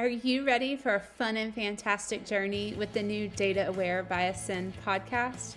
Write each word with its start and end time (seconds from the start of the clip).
Are 0.00 0.06
you 0.06 0.46
ready 0.46 0.76
for 0.76 0.94
a 0.94 1.00
fun 1.00 1.36
and 1.36 1.52
fantastic 1.52 2.24
journey 2.24 2.72
with 2.78 2.92
the 2.92 3.02
new 3.02 3.26
Data 3.26 3.66
Aware 3.66 4.04
by 4.04 4.26
Ascend 4.26 4.74
podcast? 4.86 5.56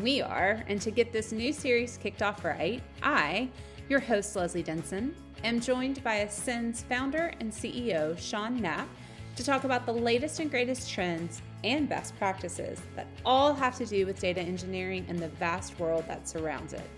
We 0.00 0.22
are, 0.22 0.62
and 0.68 0.80
to 0.82 0.92
get 0.92 1.12
this 1.12 1.32
new 1.32 1.52
series 1.52 1.96
kicked 1.96 2.22
off 2.22 2.44
right, 2.44 2.80
I, 3.02 3.48
your 3.88 3.98
host 3.98 4.36
Leslie 4.36 4.62
Denson, 4.62 5.16
am 5.42 5.58
joined 5.58 6.00
by 6.04 6.18
Ascend's 6.18 6.84
founder 6.84 7.32
and 7.40 7.50
CEO 7.50 8.16
Sean 8.16 8.62
Knapp 8.62 8.86
to 9.34 9.42
talk 9.42 9.64
about 9.64 9.84
the 9.84 9.92
latest 9.92 10.38
and 10.38 10.48
greatest 10.48 10.88
trends 10.88 11.42
and 11.64 11.88
best 11.88 12.16
practices 12.18 12.80
that 12.94 13.08
all 13.24 13.52
have 13.52 13.76
to 13.78 13.84
do 13.84 14.06
with 14.06 14.20
data 14.20 14.42
engineering 14.42 15.04
and 15.08 15.18
the 15.18 15.26
vast 15.26 15.76
world 15.80 16.04
that 16.06 16.28
surrounds 16.28 16.72
it. 16.72 16.88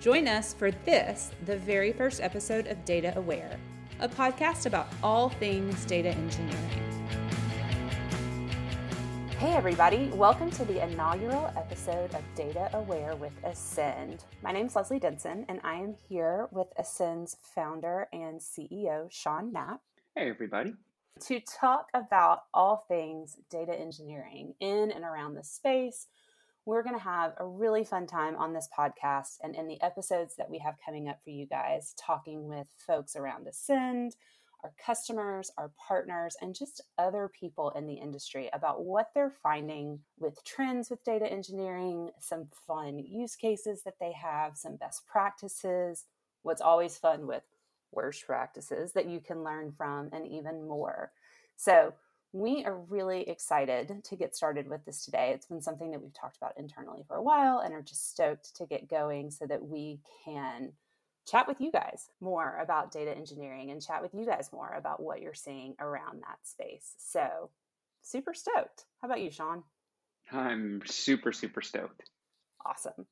Join 0.00 0.28
us 0.28 0.52
for 0.52 0.70
this, 0.70 1.30
the 1.46 1.56
very 1.56 1.94
first 1.94 2.20
episode 2.20 2.66
of 2.66 2.84
Data 2.84 3.14
Aware, 3.16 3.58
a 4.00 4.08
podcast 4.08 4.66
about 4.66 4.88
all 5.02 5.30
things 5.30 5.84
data 5.86 6.10
engineering. 6.10 6.70
Hey, 9.38 9.54
everybody, 9.54 10.08
welcome 10.14 10.50
to 10.50 10.64
the 10.66 10.82
inaugural 10.82 11.50
episode 11.56 12.14
of 12.14 12.22
Data 12.34 12.68
Aware 12.74 13.16
with 13.16 13.32
Ascend. 13.42 14.24
My 14.42 14.52
name 14.52 14.66
is 14.66 14.76
Leslie 14.76 14.98
Denson, 14.98 15.46
and 15.48 15.60
I 15.64 15.76
am 15.76 15.94
here 16.08 16.48
with 16.50 16.68
Ascend's 16.78 17.36
founder 17.40 18.08
and 18.12 18.38
CEO, 18.38 19.10
Sean 19.10 19.52
Knapp. 19.52 19.80
Hey, 20.14 20.28
everybody 20.28 20.74
to 21.20 21.40
talk 21.40 21.88
about 21.94 22.44
all 22.52 22.84
things 22.88 23.38
data 23.50 23.72
engineering 23.72 24.54
in 24.60 24.90
and 24.90 25.04
around 25.04 25.34
the 25.34 25.42
space. 25.42 26.06
We're 26.66 26.82
going 26.82 26.98
to 26.98 27.02
have 27.02 27.34
a 27.36 27.46
really 27.46 27.84
fun 27.84 28.08
time 28.08 28.34
on 28.36 28.52
this 28.52 28.68
podcast 28.76 29.36
and 29.40 29.54
in 29.54 29.68
the 29.68 29.80
episodes 29.82 30.34
that 30.34 30.50
we 30.50 30.58
have 30.58 30.74
coming 30.84 31.08
up 31.08 31.20
for 31.22 31.30
you 31.30 31.46
guys, 31.46 31.94
talking 31.96 32.48
with 32.48 32.66
folks 32.76 33.14
around 33.14 33.46
Ascend, 33.46 34.16
our 34.64 34.72
customers, 34.84 35.52
our 35.58 35.70
partners, 35.78 36.36
and 36.42 36.56
just 36.56 36.80
other 36.98 37.30
people 37.38 37.70
in 37.76 37.86
the 37.86 37.94
industry 37.94 38.50
about 38.52 38.84
what 38.84 39.10
they're 39.14 39.32
finding 39.44 40.00
with 40.18 40.42
trends 40.44 40.90
with 40.90 41.04
data 41.04 41.30
engineering, 41.30 42.10
some 42.18 42.48
fun 42.66 42.98
use 42.98 43.36
cases 43.36 43.84
that 43.84 44.00
they 44.00 44.10
have, 44.10 44.56
some 44.56 44.74
best 44.74 45.06
practices, 45.06 46.06
what's 46.42 46.60
always 46.60 46.98
fun 46.98 47.28
with 47.28 47.44
worst 47.92 48.26
practices 48.26 48.92
that 48.92 49.08
you 49.08 49.20
can 49.20 49.44
learn 49.44 49.70
from, 49.70 50.08
and 50.12 50.26
even 50.26 50.66
more. 50.66 51.12
So, 51.56 51.94
we 52.36 52.64
are 52.66 52.76
really 52.76 53.28
excited 53.28 54.04
to 54.04 54.16
get 54.16 54.36
started 54.36 54.68
with 54.68 54.84
this 54.84 55.04
today. 55.04 55.32
It's 55.34 55.46
been 55.46 55.62
something 55.62 55.90
that 55.92 56.02
we've 56.02 56.12
talked 56.12 56.36
about 56.36 56.52
internally 56.58 57.02
for 57.08 57.16
a 57.16 57.22
while 57.22 57.60
and 57.60 57.72
are 57.72 57.80
just 57.80 58.10
stoked 58.10 58.54
to 58.56 58.66
get 58.66 58.90
going 58.90 59.30
so 59.30 59.46
that 59.46 59.66
we 59.66 60.00
can 60.24 60.72
chat 61.26 61.48
with 61.48 61.60
you 61.60 61.72
guys 61.72 62.10
more 62.20 62.58
about 62.62 62.92
data 62.92 63.10
engineering 63.16 63.70
and 63.70 63.82
chat 63.82 64.02
with 64.02 64.12
you 64.12 64.26
guys 64.26 64.50
more 64.52 64.70
about 64.76 65.02
what 65.02 65.22
you're 65.22 65.32
seeing 65.32 65.74
around 65.80 66.22
that 66.22 66.38
space. 66.42 66.94
So, 66.98 67.48
super 68.02 68.34
stoked. 68.34 68.84
How 69.00 69.08
about 69.08 69.22
you, 69.22 69.30
Sean? 69.30 69.62
I'm 70.30 70.82
super, 70.84 71.32
super 71.32 71.62
stoked. 71.62 72.10
Awesome. 72.66 73.06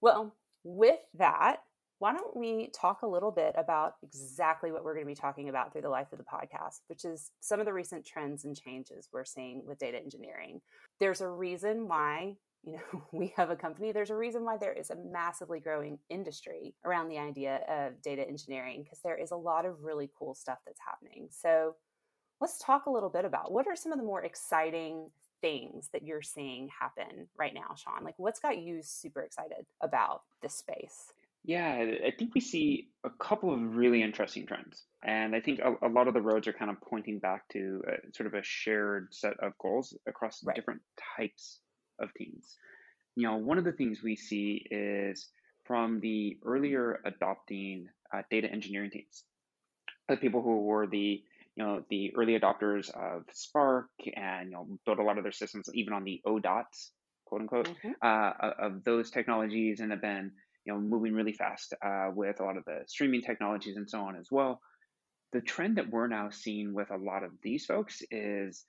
Well, 0.00 0.32
with 0.62 1.00
that, 1.14 1.56
why 1.98 2.12
don't 2.12 2.36
we 2.36 2.70
talk 2.74 3.02
a 3.02 3.06
little 3.06 3.30
bit 3.30 3.54
about 3.56 3.94
exactly 4.02 4.72
what 4.72 4.84
we're 4.84 4.94
going 4.94 5.06
to 5.06 5.10
be 5.10 5.14
talking 5.14 5.48
about 5.48 5.72
through 5.72 5.82
the 5.82 5.88
life 5.88 6.12
of 6.12 6.18
the 6.18 6.24
podcast, 6.24 6.80
which 6.88 7.04
is 7.04 7.30
some 7.40 7.60
of 7.60 7.66
the 7.66 7.72
recent 7.72 8.04
trends 8.04 8.44
and 8.44 8.56
changes 8.56 9.08
we're 9.12 9.24
seeing 9.24 9.62
with 9.66 9.78
data 9.78 9.98
engineering. 9.98 10.60
There's 10.98 11.20
a 11.20 11.28
reason 11.28 11.88
why 11.88 12.36
you 12.64 12.72
know 12.72 13.02
we 13.12 13.32
have 13.36 13.50
a 13.50 13.56
company. 13.56 13.92
There's 13.92 14.10
a 14.10 14.16
reason 14.16 14.44
why 14.44 14.56
there 14.56 14.72
is 14.72 14.90
a 14.90 14.96
massively 14.96 15.60
growing 15.60 15.98
industry 16.08 16.74
around 16.84 17.08
the 17.08 17.18
idea 17.18 17.60
of 17.68 18.02
data 18.02 18.26
engineering 18.26 18.82
because 18.82 19.00
there 19.04 19.16
is 19.16 19.30
a 19.30 19.36
lot 19.36 19.64
of 19.64 19.82
really 19.82 20.10
cool 20.18 20.34
stuff 20.34 20.58
that's 20.66 20.80
happening. 20.84 21.28
So 21.30 21.76
let's 22.40 22.58
talk 22.58 22.86
a 22.86 22.90
little 22.90 23.10
bit 23.10 23.24
about 23.24 23.52
what 23.52 23.66
are 23.66 23.76
some 23.76 23.92
of 23.92 23.98
the 23.98 24.04
more 24.04 24.24
exciting 24.24 25.10
things 25.40 25.90
that 25.92 26.02
you're 26.02 26.22
seeing 26.22 26.68
happen 26.68 27.28
right 27.38 27.54
now 27.54 27.74
sean? 27.76 28.02
Like 28.02 28.18
what's 28.18 28.40
got 28.40 28.58
you 28.58 28.80
super 28.82 29.22
excited 29.22 29.66
about 29.80 30.22
this 30.42 30.54
space 30.54 31.12
yeah, 31.44 31.84
I 32.06 32.10
think 32.18 32.34
we 32.34 32.40
see 32.40 32.88
a 33.04 33.10
couple 33.10 33.52
of 33.52 33.76
really 33.76 34.02
interesting 34.02 34.46
trends. 34.46 34.84
And 35.02 35.36
I 35.36 35.40
think 35.40 35.60
a, 35.60 35.86
a 35.86 35.88
lot 35.88 36.08
of 36.08 36.14
the 36.14 36.22
roads 36.22 36.48
are 36.48 36.54
kind 36.54 36.70
of 36.70 36.80
pointing 36.80 37.18
back 37.18 37.46
to 37.50 37.82
a, 37.86 38.12
sort 38.16 38.26
of 38.26 38.34
a 38.34 38.42
shared 38.42 39.08
set 39.12 39.34
of 39.40 39.52
goals 39.60 39.94
across 40.06 40.42
right. 40.42 40.56
different 40.56 40.80
types 41.16 41.58
of 41.98 42.14
teams. 42.14 42.56
You 43.14 43.28
know, 43.28 43.36
one 43.36 43.58
of 43.58 43.64
the 43.64 43.72
things 43.72 44.02
we 44.02 44.16
see 44.16 44.66
is 44.70 45.28
from 45.64 46.00
the 46.00 46.38
earlier 46.46 47.00
adopting 47.04 47.88
uh, 48.12 48.22
data 48.30 48.50
engineering 48.50 48.90
teams, 48.90 49.24
the 50.08 50.16
people 50.16 50.42
who 50.42 50.62
were 50.62 50.86
the 50.86 51.22
you 51.56 51.64
know 51.64 51.84
the 51.88 52.12
early 52.16 52.38
adopters 52.38 52.90
of 52.90 53.24
Spark 53.32 53.88
and 54.16 54.50
you 54.50 54.54
know 54.54 54.66
built 54.84 54.98
a 54.98 55.02
lot 55.02 55.18
of 55.18 55.24
their 55.24 55.32
systems 55.32 55.68
even 55.72 55.92
on 55.92 56.02
the 56.02 56.20
ODOT 56.26 56.64
quote 57.24 57.40
unquote 57.42 57.68
mm-hmm. 57.68 57.92
uh, 58.02 58.50
of 58.58 58.82
those 58.84 59.10
technologies 59.10 59.80
and 59.80 59.92
have 59.92 60.00
been 60.00 60.32
you 60.64 60.72
know 60.72 60.80
moving 60.80 61.14
really 61.14 61.32
fast 61.32 61.74
uh, 61.84 62.10
with 62.14 62.40
a 62.40 62.44
lot 62.44 62.56
of 62.56 62.64
the 62.64 62.80
streaming 62.86 63.22
technologies 63.22 63.76
and 63.76 63.88
so 63.88 64.00
on 64.00 64.16
as 64.16 64.28
well. 64.30 64.60
The 65.32 65.40
trend 65.40 65.78
that 65.78 65.90
we're 65.90 66.06
now 66.06 66.30
seeing 66.30 66.74
with 66.74 66.90
a 66.90 66.96
lot 66.96 67.24
of 67.24 67.32
these 67.42 67.66
folks 67.66 68.02
is 68.10 68.64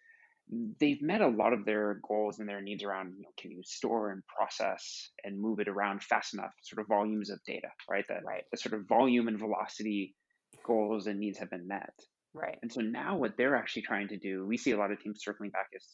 they've 0.79 1.01
met 1.01 1.22
a 1.22 1.28
lot 1.28 1.53
of 1.53 1.66
their 1.66 2.00
goals 2.07 2.39
and 2.39 2.47
their 2.47 2.61
needs 2.61 2.83
around 2.83 3.13
you 3.17 3.23
know, 3.23 3.29
can 3.39 3.51
you 3.51 3.61
store 3.63 4.11
and 4.11 4.22
process 4.28 5.09
and 5.23 5.39
move 5.39 5.59
it 5.59 5.67
around 5.67 6.03
fast 6.03 6.33
enough 6.33 6.51
sort 6.61 6.79
of 6.79 6.88
volumes 6.88 7.29
of 7.29 7.39
data 7.45 7.67
right 7.89 8.06
that 8.09 8.23
right. 8.23 8.44
the 8.51 8.57
sort 8.57 8.73
of 8.73 8.88
volume 8.88 9.27
and 9.27 9.39
velocity 9.39 10.13
goals 10.63 11.07
and 11.07 11.19
needs 11.19 11.39
have 11.39 11.50
been 11.50 11.67
met 11.67 11.94
right 12.33 12.57
and 12.62 12.72
so 12.72 12.81
now 12.81 13.17
what 13.17 13.35
they're 13.38 13.56
actually 13.56 13.81
trying 13.81 14.07
to 14.07 14.17
do 14.17 14.45
we 14.45 14.57
see 14.57 14.72
a 14.72 14.77
lot 14.77 14.91
of 14.91 15.00
teams 15.01 15.23
circling 15.23 15.50
back 15.50 15.67
is 15.73 15.88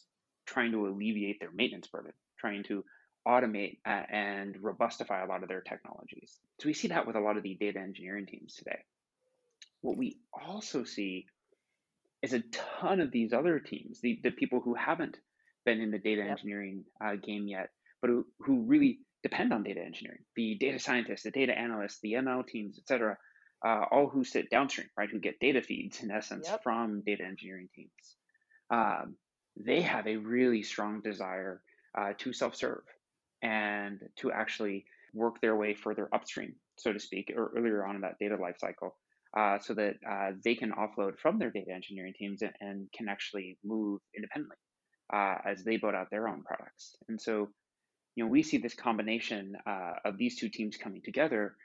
trying 0.46 0.70
to 0.70 0.86
alleviate 0.86 1.40
their 1.40 1.52
maintenance 1.54 1.86
burden 1.86 2.12
trying 2.38 2.62
to 2.62 2.84
automate 3.26 3.78
uh, 3.86 4.02
and 4.10 4.56
robustify 4.56 5.24
a 5.24 5.28
lot 5.28 5.42
of 5.42 5.48
their 5.48 5.60
technologies. 5.60 6.38
So 6.60 6.66
we 6.66 6.74
see 6.74 6.88
that 6.88 7.06
with 7.06 7.16
a 7.16 7.20
lot 7.20 7.36
of 7.36 7.42
the 7.42 7.54
data 7.54 7.78
engineering 7.78 8.26
teams 8.26 8.54
today. 8.54 8.78
What 9.80 9.96
we 9.96 10.18
also 10.32 10.84
see 10.84 11.26
is 12.22 12.32
a 12.32 12.42
ton 12.80 13.00
of 13.00 13.10
these 13.10 13.32
other 13.32 13.58
teams, 13.58 14.00
the, 14.00 14.20
the 14.22 14.30
people 14.30 14.60
who 14.60 14.74
haven't 14.74 15.16
been 15.64 15.80
in 15.80 15.90
the 15.90 15.98
data 15.98 16.22
yep. 16.22 16.30
engineering 16.32 16.84
uh, 17.04 17.16
game 17.16 17.46
yet, 17.46 17.70
but 18.00 18.10
who, 18.10 18.26
who 18.40 18.62
really 18.62 18.98
depend 19.22 19.52
on 19.52 19.62
data 19.62 19.80
engineering, 19.80 20.20
the 20.36 20.56
data 20.56 20.78
scientists, 20.78 21.22
the 21.22 21.30
data 21.30 21.56
analysts, 21.56 22.00
the 22.02 22.14
ML 22.14 22.46
teams, 22.46 22.78
et 22.78 22.86
cetera, 22.88 23.16
uh, 23.64 23.84
all 23.90 24.08
who 24.08 24.24
sit 24.24 24.50
downstream, 24.50 24.88
right, 24.96 25.08
who 25.10 25.20
get 25.20 25.38
data 25.38 25.62
feeds 25.62 26.02
in 26.02 26.10
essence 26.10 26.48
yep. 26.48 26.62
from 26.62 27.02
data 27.06 27.24
engineering 27.24 27.68
teams. 27.74 28.16
Um, 28.70 29.16
they 29.56 29.82
have 29.82 30.06
a 30.06 30.16
really 30.16 30.62
strong 30.62 31.00
desire 31.02 31.60
uh, 31.96 32.12
to 32.18 32.32
self-serve 32.32 32.82
and 33.42 34.00
to 34.16 34.32
actually 34.32 34.84
work 35.14 35.40
their 35.40 35.56
way 35.56 35.74
further 35.74 36.08
upstream, 36.12 36.54
so 36.76 36.92
to 36.92 37.00
speak, 37.00 37.32
or 37.36 37.52
earlier 37.56 37.86
on 37.86 37.96
in 37.96 38.00
that 38.02 38.18
data 38.18 38.36
lifecycle, 38.36 38.90
uh, 39.36 39.58
so 39.58 39.74
that 39.74 39.96
uh, 40.08 40.30
they 40.44 40.54
can 40.54 40.72
offload 40.72 41.18
from 41.18 41.38
their 41.38 41.50
data 41.50 41.70
engineering 41.72 42.14
teams 42.18 42.42
and, 42.42 42.52
and 42.60 42.88
can 42.96 43.08
actually 43.08 43.58
move 43.64 44.00
independently 44.16 44.56
uh, 45.12 45.36
as 45.46 45.64
they 45.64 45.76
build 45.76 45.94
out 45.94 46.08
their 46.10 46.28
own 46.28 46.42
products. 46.42 46.96
And 47.08 47.20
so, 47.20 47.48
you 48.14 48.24
know, 48.24 48.30
we 48.30 48.42
see 48.42 48.58
this 48.58 48.74
combination 48.74 49.54
uh, 49.66 49.94
of 50.04 50.18
these 50.18 50.38
two 50.38 50.48
teams 50.48 50.76
coming 50.76 51.02
together, 51.04 51.56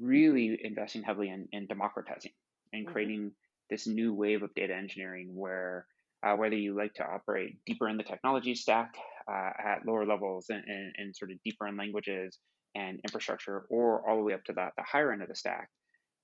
really 0.00 0.58
investing 0.62 1.02
heavily 1.02 1.28
in, 1.28 1.48
in 1.52 1.66
democratizing 1.66 2.32
and 2.72 2.84
mm-hmm. 2.84 2.92
creating 2.92 3.32
this 3.70 3.86
new 3.86 4.14
wave 4.14 4.42
of 4.42 4.54
data 4.54 4.74
engineering 4.74 5.30
where 5.34 5.86
uh, 6.24 6.34
whether 6.34 6.56
you 6.56 6.76
like 6.76 6.94
to 6.94 7.04
operate 7.04 7.56
deeper 7.66 7.88
in 7.88 7.96
the 7.96 8.02
technology 8.02 8.54
stack 8.54 8.94
uh, 9.30 9.50
at 9.64 9.86
lower 9.86 10.06
levels 10.06 10.46
and, 10.50 10.62
and, 10.66 10.92
and, 10.98 11.16
sort 11.16 11.30
of 11.30 11.38
deeper 11.44 11.66
in 11.66 11.76
languages 11.76 12.38
and 12.74 13.00
infrastructure, 13.04 13.66
or 13.70 14.08
all 14.08 14.16
the 14.16 14.22
way 14.22 14.34
up 14.34 14.44
to 14.44 14.52
the, 14.52 14.68
the 14.76 14.82
higher 14.84 15.12
end 15.12 15.22
of 15.22 15.28
the 15.28 15.34
stack 15.34 15.68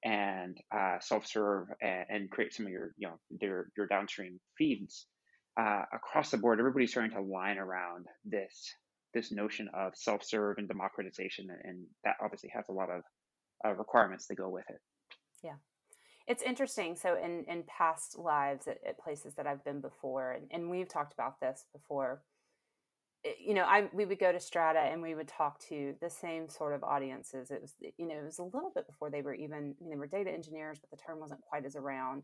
and 0.04 0.56
uh, 0.74 0.98
self-serve 1.00 1.68
and, 1.80 2.04
and, 2.08 2.30
create 2.30 2.52
some 2.52 2.66
of 2.66 2.72
your 2.72 2.92
you 2.96 3.08
know 3.08 3.14
your, 3.40 3.68
your 3.76 3.86
downstream 3.86 4.40
feeds 4.58 5.06
uh, 5.58 5.82
across 5.92 6.30
the 6.30 6.38
board. 6.38 6.58
Everybody's 6.58 6.90
starting 6.90 7.12
to 7.12 7.20
line 7.22 7.58
around 7.58 8.06
this 8.24 8.74
this 9.14 9.30
notion 9.30 9.68
of 9.74 9.92
self-serve 9.94 10.56
and 10.58 10.68
democratization, 10.68 11.48
and 11.64 11.84
that 12.04 12.16
obviously 12.22 12.50
has 12.54 12.64
a 12.68 12.72
lot 12.72 12.88
of 12.90 13.02
uh, 13.64 13.74
requirements 13.74 14.26
that 14.26 14.36
go 14.36 14.48
with 14.48 14.64
it. 14.68 14.80
Yeah, 15.44 15.56
it's 16.26 16.42
interesting. 16.42 16.96
So 16.96 17.16
in 17.16 17.44
in 17.48 17.64
past 17.64 18.18
lives 18.18 18.66
at, 18.66 18.78
at 18.86 18.98
places 18.98 19.34
that 19.34 19.46
I've 19.46 19.64
been 19.64 19.80
before, 19.80 20.32
and, 20.32 20.46
and 20.50 20.70
we've 20.70 20.88
talked 20.88 21.14
about 21.14 21.40
this 21.40 21.64
before. 21.72 22.22
It, 23.24 23.38
you 23.44 23.54
know, 23.54 23.64
I 23.64 23.88
we 23.92 24.04
would 24.04 24.18
go 24.18 24.32
to 24.32 24.40
Strata 24.40 24.80
and 24.80 25.02
we 25.02 25.14
would 25.14 25.28
talk 25.28 25.60
to 25.68 25.94
the 26.00 26.10
same 26.10 26.48
sort 26.48 26.74
of 26.74 26.82
audiences. 26.82 27.50
It 27.50 27.60
was 27.60 27.74
you 27.96 28.06
know 28.06 28.16
it 28.16 28.24
was 28.24 28.38
a 28.38 28.44
little 28.44 28.72
bit 28.74 28.86
before 28.86 29.10
they 29.10 29.22
were 29.22 29.34
even 29.34 29.74
I 29.78 29.82
mean, 29.82 29.90
they 29.90 29.96
were 29.96 30.06
data 30.06 30.30
engineers, 30.30 30.78
but 30.80 30.90
the 30.90 31.02
term 31.02 31.20
wasn't 31.20 31.42
quite 31.42 31.64
as 31.64 31.76
around. 31.76 32.22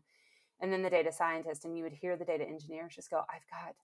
And 0.61 0.73
then 0.73 0.81
the 0.81 0.89
data 0.89 1.11
scientist, 1.11 1.63
and 1.63 1.77
you 1.77 1.83
would 1.83 1.93
hear 1.93 2.17
the 2.17 2.25
data 2.25 2.43
engineers 2.43 2.95
just 2.95 3.09
go, 3.09 3.21
"I've 3.29 3.47
got 3.49 3.75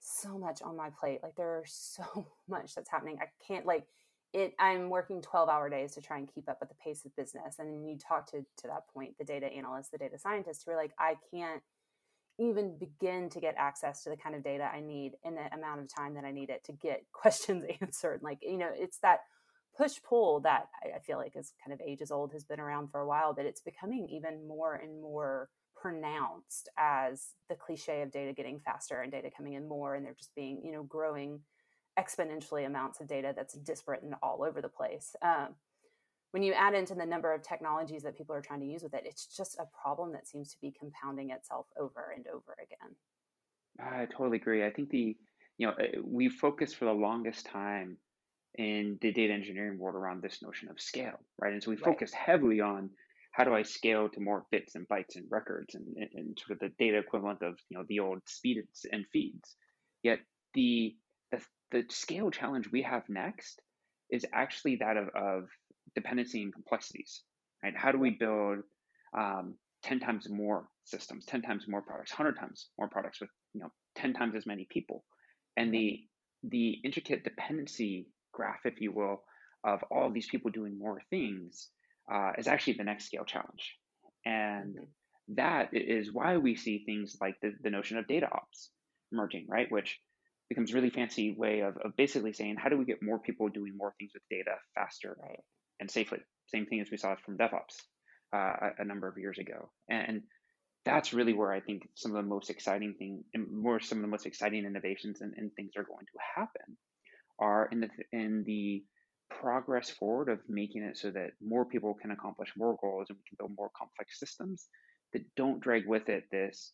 so 0.00 0.36
much 0.36 0.62
on 0.62 0.76
my 0.76 0.90
plate. 0.90 1.20
Like 1.22 1.36
there 1.36 1.62
is 1.64 1.72
so 1.96 2.26
much 2.48 2.74
that's 2.74 2.90
happening. 2.90 3.18
I 3.20 3.26
can't 3.46 3.66
like." 3.66 3.86
it 4.32 4.54
i'm 4.58 4.88
working 4.88 5.20
12 5.20 5.48
hour 5.48 5.68
days 5.68 5.92
to 5.92 6.00
try 6.00 6.18
and 6.18 6.32
keep 6.32 6.48
up 6.48 6.58
with 6.60 6.68
the 6.68 6.74
pace 6.82 7.04
of 7.04 7.14
business 7.16 7.56
and 7.58 7.72
then 7.72 7.84
you 7.84 7.98
talk 7.98 8.26
to 8.30 8.38
to 8.56 8.66
that 8.66 8.88
point 8.92 9.16
the 9.18 9.24
data 9.24 9.46
analyst 9.46 9.90
the 9.92 9.98
data 9.98 10.18
scientist 10.18 10.62
who 10.64 10.72
are 10.72 10.76
like 10.76 10.92
i 10.98 11.16
can't 11.30 11.62
even 12.38 12.76
begin 12.78 13.28
to 13.30 13.40
get 13.40 13.54
access 13.58 14.02
to 14.02 14.10
the 14.10 14.16
kind 14.16 14.34
of 14.34 14.42
data 14.42 14.68
I 14.72 14.80
need 14.80 15.12
in 15.24 15.34
the 15.34 15.54
amount 15.54 15.80
of 15.80 15.94
time 15.94 16.14
that 16.14 16.24
I 16.24 16.32
need 16.32 16.50
it 16.50 16.64
to 16.64 16.72
get 16.72 17.04
questions 17.12 17.64
answered. 17.80 18.20
Like, 18.22 18.38
you 18.42 18.58
know, 18.58 18.70
it's 18.72 18.98
that 18.98 19.20
push 19.76 19.94
pull 20.06 20.40
that 20.40 20.68
I 20.94 20.98
feel 20.98 21.18
like 21.18 21.36
is 21.36 21.52
kind 21.64 21.72
of 21.72 21.86
ages 21.86 22.10
old, 22.10 22.32
has 22.32 22.44
been 22.44 22.60
around 22.60 22.90
for 22.90 23.00
a 23.00 23.06
while, 23.06 23.32
but 23.32 23.46
it's 23.46 23.60
becoming 23.60 24.06
even 24.10 24.46
more 24.46 24.74
and 24.74 25.00
more 25.00 25.48
pronounced 25.74 26.68
as 26.78 27.30
the 27.48 27.56
cliche 27.56 28.02
of 28.02 28.12
data 28.12 28.32
getting 28.32 28.60
faster 28.60 29.00
and 29.00 29.10
data 29.10 29.30
coming 29.34 29.54
in 29.54 29.66
more 29.66 29.94
and 29.94 30.04
they're 30.04 30.14
just 30.14 30.34
being, 30.34 30.60
you 30.62 30.72
know, 30.72 30.84
growing 30.84 31.40
exponentially 31.98 32.66
amounts 32.66 33.00
of 33.00 33.08
data 33.08 33.32
that's 33.34 33.54
disparate 33.54 34.02
and 34.02 34.14
all 34.22 34.44
over 34.46 34.60
the 34.60 34.68
place. 34.68 35.14
Um, 35.22 35.54
when 36.32 36.42
you 36.42 36.52
add 36.54 36.74
into 36.74 36.94
the 36.94 37.06
number 37.06 37.32
of 37.32 37.42
technologies 37.42 38.02
that 38.02 38.16
people 38.16 38.34
are 38.34 38.40
trying 38.40 38.60
to 38.60 38.66
use 38.66 38.82
with 38.82 38.94
it, 38.94 39.04
it's 39.04 39.26
just 39.26 39.58
a 39.58 39.66
problem 39.82 40.12
that 40.12 40.26
seems 40.26 40.50
to 40.50 40.60
be 40.60 40.74
compounding 40.76 41.30
itself 41.30 41.66
over 41.78 42.12
and 42.16 42.26
over 42.26 42.56
again. 42.62 42.96
I 43.80 44.06
totally 44.06 44.38
agree. 44.38 44.64
I 44.64 44.70
think 44.70 44.90
the, 44.90 45.16
you 45.58 45.66
know, 45.66 45.74
eh, 45.74 45.98
we 46.02 46.28
focused 46.28 46.76
for 46.76 46.86
the 46.86 46.92
longest 46.92 47.46
time 47.46 47.98
in 48.56 48.98
the 49.00 49.12
data 49.12 49.32
engineering 49.32 49.78
world 49.78 49.96
around 49.96 50.22
this 50.22 50.42
notion 50.42 50.68
of 50.70 50.80
scale, 50.80 51.20
right? 51.38 51.52
And 51.52 51.62
so 51.62 51.70
we 51.70 51.76
right. 51.76 51.84
focused 51.84 52.14
heavily 52.14 52.60
on 52.60 52.90
how 53.32 53.44
do 53.44 53.54
I 53.54 53.62
scale 53.62 54.08
to 54.10 54.20
more 54.20 54.44
bits 54.50 54.74
and 54.74 54.86
bytes 54.88 55.16
and 55.16 55.24
records 55.30 55.74
and, 55.74 55.86
and, 56.14 56.38
sort 56.38 56.52
of 56.52 56.58
the 56.60 56.74
data 56.78 56.98
equivalent 56.98 57.42
of 57.42 57.58
you 57.70 57.78
know 57.78 57.84
the 57.88 58.00
old 58.00 58.20
speeds 58.26 58.84
and 58.90 59.06
feeds. 59.10 59.56
Yet 60.02 60.20
the 60.54 60.94
the, 61.30 61.40
the 61.70 61.84
scale 61.88 62.30
challenge 62.30 62.70
we 62.70 62.82
have 62.82 63.08
next 63.08 63.60
is 64.10 64.26
actually 64.34 64.76
that 64.76 64.98
of, 64.98 65.08
of 65.16 65.48
dependency 65.94 66.42
and 66.42 66.52
complexities, 66.52 67.22
right? 67.62 67.76
How 67.76 67.92
do 67.92 67.98
we 67.98 68.10
build 68.10 68.58
um, 69.16 69.54
10 69.84 70.00
times 70.00 70.28
more 70.28 70.68
systems, 70.84 71.24
10 71.26 71.42
times 71.42 71.64
more 71.68 71.82
products, 71.82 72.12
100 72.12 72.38
times 72.38 72.68
more 72.78 72.88
products 72.88 73.20
with, 73.20 73.30
you 73.54 73.60
know, 73.60 73.70
10 73.96 74.14
times 74.14 74.34
as 74.36 74.46
many 74.46 74.66
people? 74.70 75.04
And 75.56 75.72
the, 75.72 76.00
the 76.42 76.78
intricate 76.84 77.24
dependency 77.24 78.06
graph, 78.32 78.60
if 78.64 78.80
you 78.80 78.92
will, 78.92 79.22
of 79.64 79.84
all 79.90 80.06
of 80.06 80.14
these 80.14 80.28
people 80.28 80.50
doing 80.50 80.78
more 80.78 81.00
things 81.10 81.68
uh, 82.12 82.32
is 82.38 82.48
actually 82.48 82.74
the 82.74 82.84
next 82.84 83.06
scale 83.06 83.24
challenge. 83.24 83.76
And 84.24 84.74
mm-hmm. 84.74 85.34
that 85.36 85.68
is 85.72 86.12
why 86.12 86.36
we 86.36 86.56
see 86.56 86.84
things 86.84 87.16
like 87.20 87.36
the, 87.42 87.52
the 87.62 87.70
notion 87.70 87.98
of 87.98 88.06
data 88.06 88.28
ops 88.32 88.70
emerging, 89.12 89.46
right? 89.48 89.70
Which 89.70 90.00
becomes 90.48 90.74
really 90.74 90.90
fancy 90.90 91.34
way 91.36 91.60
of, 91.60 91.76
of 91.78 91.96
basically 91.96 92.32
saying 92.32 92.56
how 92.58 92.68
do 92.68 92.76
we 92.76 92.84
get 92.84 93.02
more 93.02 93.18
people 93.18 93.48
doing 93.48 93.72
more 93.76 93.94
things 93.98 94.10
with 94.12 94.22
data 94.30 94.56
faster 94.74 95.16
right. 95.22 95.40
And 95.82 95.90
safely 95.90 96.20
same 96.46 96.66
thing 96.66 96.80
as 96.80 96.90
we 96.90 96.96
saw 96.96 97.14
from 97.24 97.36
devops 97.36 97.76
uh, 98.34 98.70
a, 98.78 98.84
number 98.84 99.08
of 99.08 99.18
years 99.18 99.38
ago 99.38 99.68
and 99.90 100.22
that's 100.84 101.12
really 101.12 101.34
where 101.34 101.52
i 101.52 101.60
think 101.60 101.82
some 101.94 102.12
of 102.12 102.22
the 102.22 102.28
most 102.28 102.48
exciting 102.48 102.94
thing 102.98 103.22
more 103.50 103.80
some 103.80 103.98
of 103.98 104.02
the 104.02 104.08
most 104.08 104.26
exciting 104.26 104.64
innovations 104.64 105.20
and, 105.20 105.34
and 105.36 105.52
things 105.54 105.72
are 105.76 105.84
going 105.84 106.06
to 106.06 106.18
happen 106.40 106.76
are 107.38 107.68
in 107.72 107.80
the 107.80 107.88
in 108.12 108.44
the 108.46 108.82
progress 109.40 109.90
forward 109.90 110.28
of 110.28 110.38
making 110.48 110.82
it 110.82 110.96
so 110.96 111.10
that 111.10 111.30
more 111.44 111.64
people 111.64 111.94
can 111.94 112.10
accomplish 112.10 112.52
more 112.56 112.76
goals 112.80 113.06
and 113.08 113.18
we 113.18 113.28
can 113.28 113.36
build 113.38 113.56
more 113.56 113.70
complex 113.76 114.18
systems 114.18 114.68
that 115.12 115.24
don't 115.36 115.60
drag 115.60 115.86
with 115.86 116.08
it 116.08 116.24
this 116.30 116.72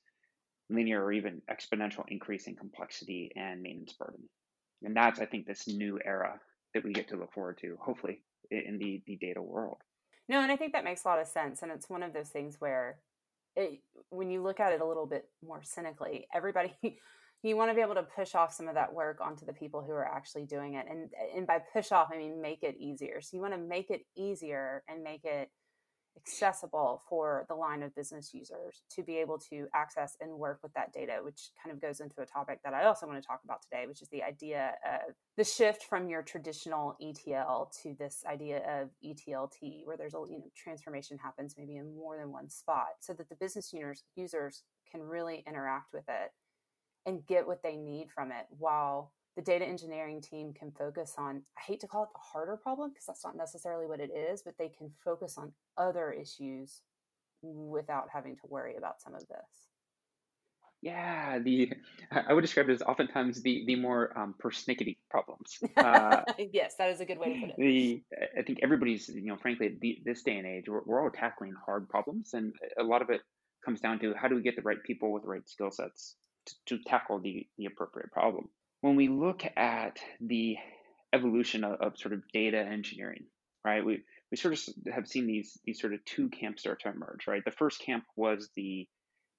linear 0.70 1.04
or 1.04 1.12
even 1.12 1.42
exponential 1.50 2.04
increase 2.08 2.46
in 2.46 2.54
complexity 2.54 3.32
and 3.36 3.62
maintenance 3.62 3.94
burden. 3.94 4.28
And 4.82 4.94
that's, 4.94 5.20
I 5.20 5.26
think, 5.26 5.46
this 5.46 5.66
new 5.66 5.98
era 6.04 6.38
that 6.74 6.84
we 6.84 6.92
get 6.92 7.08
to 7.08 7.16
look 7.16 7.32
forward 7.32 7.58
to, 7.62 7.76
hopefully, 7.80 8.22
in 8.50 8.78
the, 8.78 9.02
the 9.06 9.16
data 9.16 9.42
world. 9.42 9.78
No, 10.28 10.42
and 10.42 10.52
I 10.52 10.56
think 10.56 10.72
that 10.72 10.84
makes 10.84 11.04
a 11.04 11.08
lot 11.08 11.20
of 11.20 11.26
sense. 11.26 11.62
And 11.62 11.72
it's 11.72 11.88
one 11.88 12.02
of 12.02 12.12
those 12.12 12.28
things 12.28 12.56
where 12.58 12.98
it, 13.56 13.80
when 14.10 14.30
you 14.30 14.42
look 14.42 14.60
at 14.60 14.72
it 14.72 14.80
a 14.80 14.86
little 14.86 15.06
bit 15.06 15.26
more 15.44 15.60
cynically, 15.62 16.26
everybody, 16.34 16.74
you 17.42 17.56
want 17.56 17.70
to 17.70 17.74
be 17.74 17.80
able 17.80 17.94
to 17.94 18.02
push 18.02 18.34
off 18.34 18.52
some 18.52 18.68
of 18.68 18.74
that 18.74 18.92
work 18.92 19.20
onto 19.20 19.46
the 19.46 19.52
people 19.52 19.82
who 19.82 19.92
are 19.92 20.06
actually 20.06 20.44
doing 20.44 20.74
it. 20.74 20.86
And, 20.88 21.10
and 21.34 21.46
by 21.46 21.60
push 21.72 21.92
off, 21.92 22.08
I 22.12 22.18
mean 22.18 22.42
make 22.42 22.62
it 22.62 22.76
easier. 22.78 23.20
So 23.20 23.36
you 23.36 23.40
want 23.40 23.54
to 23.54 23.60
make 23.60 23.90
it 23.90 24.02
easier 24.16 24.82
and 24.88 25.02
make 25.02 25.24
it 25.24 25.50
accessible 26.18 27.02
for 27.08 27.44
the 27.48 27.54
line 27.54 27.82
of 27.82 27.94
business 27.94 28.32
users 28.34 28.82
to 28.90 29.02
be 29.02 29.18
able 29.18 29.38
to 29.38 29.66
access 29.74 30.16
and 30.20 30.32
work 30.32 30.58
with 30.62 30.72
that 30.74 30.92
data, 30.92 31.18
which 31.22 31.50
kind 31.62 31.74
of 31.74 31.80
goes 31.80 32.00
into 32.00 32.20
a 32.20 32.26
topic 32.26 32.60
that 32.64 32.74
I 32.74 32.84
also 32.84 33.06
want 33.06 33.20
to 33.22 33.26
talk 33.26 33.40
about 33.44 33.62
today, 33.62 33.86
which 33.86 34.02
is 34.02 34.08
the 34.08 34.22
idea 34.22 34.72
of 34.84 35.14
the 35.36 35.44
shift 35.44 35.84
from 35.84 36.08
your 36.08 36.22
traditional 36.22 36.96
ETL 37.00 37.70
to 37.82 37.94
this 37.98 38.24
idea 38.26 38.58
of 38.58 38.90
ETLT, 39.04 39.86
where 39.86 39.96
there's 39.96 40.14
a 40.14 40.22
you 40.28 40.38
know 40.38 40.50
transformation 40.56 41.18
happens 41.18 41.54
maybe 41.56 41.76
in 41.76 41.94
more 41.96 42.16
than 42.16 42.32
one 42.32 42.48
spot, 42.48 42.88
so 43.00 43.12
that 43.12 43.28
the 43.28 43.36
business 43.36 43.72
users 43.72 44.02
users 44.16 44.62
can 44.90 45.02
really 45.02 45.44
interact 45.46 45.92
with 45.92 46.04
it 46.08 46.32
and 47.06 47.26
get 47.26 47.46
what 47.46 47.62
they 47.62 47.76
need 47.76 48.10
from 48.10 48.30
it 48.30 48.46
while 48.50 49.12
the 49.38 49.42
data 49.42 49.64
engineering 49.64 50.20
team 50.20 50.52
can 50.52 50.72
focus 50.72 51.14
on 51.16 51.40
i 51.56 51.60
hate 51.64 51.78
to 51.78 51.86
call 51.86 52.02
it 52.02 52.08
the 52.12 52.18
harder 52.20 52.56
problem 52.56 52.90
because 52.90 53.06
that's 53.06 53.24
not 53.24 53.36
necessarily 53.36 53.86
what 53.86 54.00
it 54.00 54.10
is 54.10 54.42
but 54.42 54.58
they 54.58 54.68
can 54.68 54.90
focus 55.04 55.38
on 55.38 55.52
other 55.76 56.10
issues 56.10 56.82
without 57.40 58.08
having 58.12 58.34
to 58.34 58.42
worry 58.48 58.74
about 58.76 59.00
some 59.00 59.14
of 59.14 59.20
this. 59.28 59.68
Yeah 60.82 61.38
the 61.38 61.72
i 62.10 62.32
would 62.32 62.40
describe 62.40 62.68
it 62.68 62.72
as 62.72 62.82
oftentimes 62.82 63.40
the 63.42 63.64
the 63.66 63.76
more 63.76 64.16
um, 64.18 64.34
persnickety 64.42 64.96
problems. 65.08 65.58
Uh, 65.76 66.22
yes 66.52 66.74
that 66.76 66.90
is 66.90 67.00
a 67.00 67.04
good 67.04 67.18
way 67.18 67.34
to 67.34 67.40
put 67.40 67.50
it. 67.50 67.56
the 67.58 68.02
i 68.36 68.42
think 68.42 68.58
everybody's 68.62 69.08
you 69.08 69.26
know 69.26 69.36
frankly 69.36 69.76
the, 69.80 69.98
this 70.04 70.24
day 70.24 70.36
and 70.36 70.46
age 70.46 70.68
we're, 70.68 70.82
we're 70.84 71.02
all 71.02 71.10
tackling 71.10 71.52
hard 71.64 71.88
problems 71.88 72.34
and 72.34 72.54
a 72.78 72.82
lot 72.82 73.02
of 73.02 73.10
it 73.10 73.20
comes 73.64 73.80
down 73.80 74.00
to 74.00 74.14
how 74.14 74.26
do 74.26 74.34
we 74.34 74.42
get 74.42 74.56
the 74.56 74.62
right 74.62 74.82
people 74.84 75.12
with 75.12 75.22
the 75.22 75.28
right 75.28 75.48
skill 75.48 75.70
sets 75.70 76.16
to, 76.46 76.54
to 76.66 76.84
tackle 76.84 77.20
the 77.20 77.46
the 77.56 77.66
appropriate 77.66 78.10
problem 78.12 78.48
when 78.80 78.96
we 78.96 79.08
look 79.08 79.42
at 79.56 79.98
the 80.20 80.56
evolution 81.12 81.64
of, 81.64 81.80
of, 81.80 81.98
sort 81.98 82.14
of 82.14 82.22
data 82.32 82.58
engineering, 82.58 83.24
right? 83.64 83.84
We 83.84 84.02
we 84.30 84.36
sort 84.36 84.54
of 84.54 84.92
have 84.92 85.08
seen 85.08 85.26
these 85.26 85.58
these 85.64 85.80
sort 85.80 85.94
of 85.94 86.04
two 86.04 86.28
camps 86.28 86.62
start 86.62 86.80
to 86.82 86.90
emerge, 86.90 87.26
right? 87.26 87.44
The 87.44 87.50
first 87.50 87.80
camp 87.80 88.04
was 88.16 88.50
the 88.56 88.86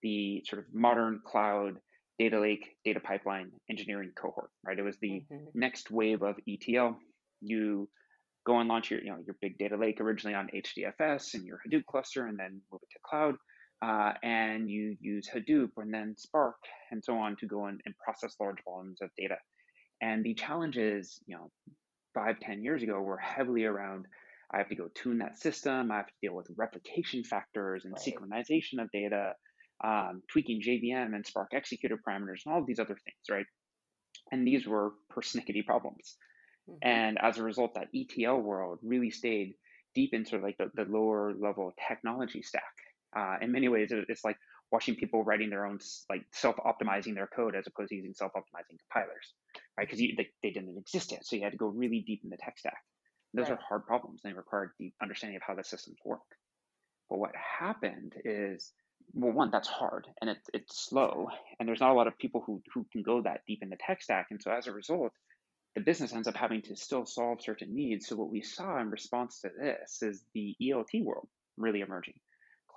the 0.01 0.44
sort 0.47 0.62
of 0.62 0.74
modern 0.74 1.21
cloud 1.25 1.80
data 2.18 2.39
lake 2.39 2.75
data 2.83 3.00
pipeline 3.00 3.51
engineering 3.69 4.12
cohort, 4.15 4.50
right? 4.65 4.77
It 4.77 4.83
was 4.83 4.97
the 4.97 5.24
mm-hmm. 5.31 5.45
next 5.53 5.92
wave 5.92 6.21
of 6.21 6.35
ETL. 6.47 6.97
You 7.42 7.88
go 8.45 8.59
and 8.59 8.68
launch 8.68 8.92
your 8.92 9.01
you 9.01 9.12
know 9.12 9.19
your 9.25 9.35
big 9.42 9.57
data 9.57 9.77
lake 9.77 10.01
originally 10.01 10.35
on 10.35 10.50
HDFS 10.53 11.35
and 11.35 11.45
your 11.45 11.59
Hadoop 11.65 11.85
cluster, 11.85 12.25
and 12.25 12.38
then 12.38 12.62
move 12.71 12.81
it 12.83 12.89
to 12.92 13.00
cloud 13.03 13.35
uh, 13.81 14.13
and 14.23 14.69
you 14.69 14.97
use 14.99 15.29
Hadoop 15.29 15.69
and 15.77 15.93
then 15.93 16.15
Spark 16.17 16.57
and 16.91 17.03
so 17.03 17.17
on 17.17 17.35
to 17.37 17.47
go 17.47 17.65
and, 17.65 17.80
and 17.85 17.95
process 17.97 18.35
large 18.39 18.57
volumes 18.65 18.99
of 19.01 19.09
data. 19.18 19.37
And 20.01 20.23
the 20.23 20.33
challenges, 20.33 21.19
you 21.25 21.35
know, 21.35 21.51
five, 22.13 22.39
ten 22.39 22.63
years 22.63 22.83
ago 22.83 22.99
were 23.01 23.18
heavily 23.18 23.65
around 23.65 24.06
I 24.51 24.57
have 24.57 24.69
to 24.69 24.75
go 24.75 24.89
tune 24.95 25.19
that 25.19 25.37
system, 25.37 25.92
I 25.92 25.97
have 25.97 26.07
to 26.07 26.13
deal 26.21 26.33
with 26.33 26.47
replication 26.57 27.23
factors 27.23 27.85
and 27.85 27.94
right. 27.94 28.01
synchronization 28.01 28.81
of 28.81 28.89
data, 28.92 29.33
um, 29.83 30.23
tweaking 30.31 30.61
JVM 30.61 31.13
and 31.13 31.25
Spark 31.25 31.49
executor 31.54 31.97
parameters, 31.97 32.45
and 32.45 32.54
all 32.54 32.61
of 32.61 32.65
these 32.65 32.80
other 32.80 32.95
things, 32.95 33.30
right? 33.30 33.45
And 34.31 34.47
these 34.47 34.65
were 34.65 34.94
persnickety 35.15 35.65
problems. 35.65 36.18
Mm-hmm. 36.69 36.87
And 36.87 37.18
as 37.21 37.37
a 37.37 37.44
result, 37.44 37.75
that 37.75 37.89
ETL 37.95 38.42
world 38.42 38.80
really 38.81 39.11
stayed 39.11 39.54
deep 39.94 40.13
into 40.13 40.31
sort 40.31 40.42
of 40.42 40.45
like 40.45 40.57
the, 40.57 40.71
the 40.73 40.89
lower 40.89 41.33
level 41.39 41.71
technology 41.87 42.42
stack 42.42 42.63
uh, 43.16 43.37
in 43.42 43.51
many 43.51 43.68
ways, 43.68 43.92
it's 43.92 44.23
like 44.23 44.37
watching 44.71 44.95
people 44.95 45.23
writing 45.23 45.49
their 45.49 45.66
own, 45.66 45.80
like 46.09 46.23
self-optimizing 46.31 47.16
their 47.16 47.28
code 47.28 47.56
as 47.56 47.66
opposed 47.68 47.89
to 47.89 47.95
using 47.95 48.13
self-optimizing 48.13 48.78
compilers, 48.80 49.33
right? 49.78 49.87
Because 49.87 49.99
they, 49.99 50.30
they 50.44 50.51
didn't 50.51 50.78
exist 50.78 51.11
yet, 51.11 51.25
so 51.25 51.35
you 51.35 51.44
had 51.44 51.51
to 51.51 51.57
go 51.57 51.68
really 51.68 52.04
deep 52.06 52.21
in 52.23 52.30
the 52.30 52.37
tech 52.37 52.57
stack. 52.57 52.78
Those 53.33 53.49
right. 53.49 53.57
are 53.57 53.61
hard 53.68 53.85
problems. 53.85 54.21
They 54.23 54.33
require 54.33 54.73
deep 54.80 54.94
understanding 55.01 55.37
of 55.37 55.44
how 55.45 55.56
the 55.56 55.63
systems 55.63 55.97
work. 56.04 56.21
But 57.09 57.19
what 57.19 57.31
happened 57.35 58.13
is, 58.23 58.71
well, 59.13 59.31
one, 59.31 59.49
that's 59.51 59.68
hard 59.68 60.07
and 60.21 60.30
it's 60.30 60.49
it's 60.54 60.87
slow, 60.87 61.30
and 61.59 61.68
there's 61.68 61.80
not 61.80 61.92
a 61.92 61.95
lot 61.95 62.07
of 62.07 62.18
people 62.18 62.44
who 62.45 62.61
who 62.73 62.85
can 62.92 63.01
go 63.01 63.21
that 63.21 63.42
deep 63.47 63.59
in 63.63 63.69
the 63.69 63.78
tech 63.78 64.01
stack, 64.01 64.28
and 64.30 64.42
so 64.42 64.51
as 64.51 64.68
a 64.68 64.71
result, 64.71 65.11
the 65.75 65.81
business 65.81 66.13
ends 66.13 66.28
up 66.28 66.35
having 66.35 66.61
to 66.63 66.75
still 66.75 67.06
solve 67.06 67.42
certain 67.42 67.73
needs. 67.73 68.07
So 68.07 68.16
what 68.16 68.30
we 68.30 68.42
saw 68.42 68.80
in 68.80 68.89
response 68.89 69.42
to 69.42 69.49
this 69.49 70.01
is 70.01 70.23
the 70.33 70.56
ELT 70.61 71.04
world 71.04 71.28
really 71.57 71.81
emerging 71.81 72.16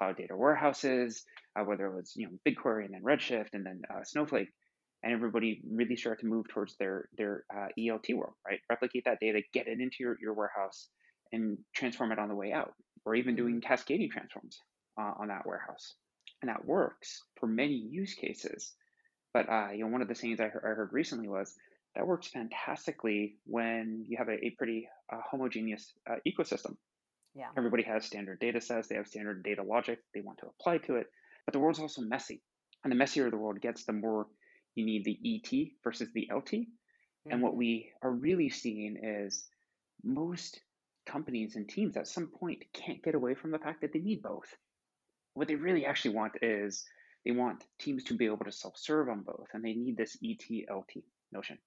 cloud 0.02 0.16
data 0.16 0.36
warehouses, 0.36 1.24
uh, 1.56 1.62
whether 1.64 1.86
it 1.86 1.94
was 1.94 2.12
you 2.16 2.26
know 2.26 2.32
BigQuery 2.46 2.84
and 2.84 2.94
then 2.94 3.02
Redshift 3.02 3.50
and 3.52 3.64
then 3.64 3.82
uh, 3.90 4.02
Snowflake, 4.04 4.48
and 5.02 5.12
everybody 5.12 5.62
really 5.70 5.96
started 5.96 6.22
to 6.22 6.26
move 6.26 6.48
towards 6.48 6.76
their 6.76 7.08
their 7.16 7.44
uh, 7.54 7.68
ELT 7.78 8.14
world, 8.14 8.34
right? 8.46 8.60
Replicate 8.68 9.04
that 9.04 9.20
data, 9.20 9.40
get 9.52 9.68
it 9.68 9.80
into 9.80 9.96
your, 10.00 10.16
your 10.20 10.34
warehouse, 10.34 10.88
and 11.32 11.58
transform 11.74 12.12
it 12.12 12.18
on 12.18 12.28
the 12.28 12.34
way 12.34 12.52
out, 12.52 12.72
or 13.04 13.14
even 13.14 13.36
doing 13.36 13.56
mm-hmm. 13.56 13.68
cascading 13.68 14.10
transforms 14.10 14.58
uh, 14.98 15.12
on 15.20 15.28
that 15.28 15.46
warehouse, 15.46 15.94
and 16.42 16.48
that 16.48 16.64
works 16.64 17.22
for 17.38 17.46
many 17.46 17.74
use 17.74 18.14
cases. 18.14 18.72
But 19.32 19.48
uh, 19.48 19.68
you 19.72 19.84
know, 19.84 19.90
one 19.90 20.02
of 20.02 20.08
the 20.08 20.14
things 20.14 20.40
I 20.40 20.48
heard, 20.48 20.62
I 20.64 20.74
heard 20.74 20.92
recently 20.92 21.28
was 21.28 21.54
that 21.94 22.06
works 22.06 22.26
fantastically 22.26 23.36
when 23.44 24.06
you 24.08 24.16
have 24.16 24.28
a, 24.28 24.46
a 24.46 24.54
pretty 24.56 24.88
uh, 25.12 25.20
homogeneous 25.30 25.92
ecosystem 26.26 26.76
yeah. 27.34 27.48
Everybody 27.56 27.82
has 27.84 28.04
standard 28.04 28.40
data 28.40 28.60
sets, 28.60 28.88
they 28.88 28.96
have 28.96 29.06
standard 29.06 29.42
data 29.42 29.62
logic 29.62 30.00
they 30.14 30.20
want 30.20 30.38
to 30.38 30.46
apply 30.46 30.78
to 30.78 30.96
it, 30.96 31.06
but 31.46 31.52
the 31.52 31.58
world's 31.58 31.78
also 31.78 32.02
messy, 32.02 32.42
and 32.84 32.90
the 32.90 32.96
messier 32.96 33.30
the 33.30 33.38
world 33.38 33.60
gets, 33.60 33.84
the 33.84 33.92
more 33.92 34.26
you 34.74 34.84
need 34.84 35.04
the 35.04 35.18
ET 35.24 35.68
versus 35.84 36.08
the 36.14 36.28
LT. 36.32 36.52
Mm-hmm. 36.52 37.32
And 37.32 37.42
what 37.42 37.52
mm-hmm. 37.52 37.58
we 37.58 37.92
are 38.02 38.10
really 38.10 38.50
seeing 38.50 38.98
is 39.02 39.46
most 40.04 40.60
companies 41.06 41.56
and 41.56 41.68
teams 41.68 41.96
at 41.96 42.06
some 42.06 42.28
point 42.28 42.64
can't 42.72 43.02
get 43.02 43.14
away 43.14 43.34
from 43.34 43.50
the 43.50 43.58
fact 43.58 43.80
that 43.80 43.92
they 43.92 43.98
need 43.98 44.22
both. 44.22 44.54
What 45.34 45.48
they 45.48 45.54
really 45.54 45.86
actually 45.86 46.14
want 46.14 46.32
is 46.42 46.84
they 47.24 47.32
want 47.32 47.64
teams 47.78 48.04
to 48.04 48.14
be 48.14 48.26
able 48.26 48.44
to 48.44 48.52
self 48.52 48.76
serve 48.76 49.08
on 49.08 49.22
both, 49.22 49.46
and 49.54 49.64
they 49.64 49.72
need 49.72 49.96
this 49.96 50.16
ETLT 50.22 51.02
notion. 51.32 51.58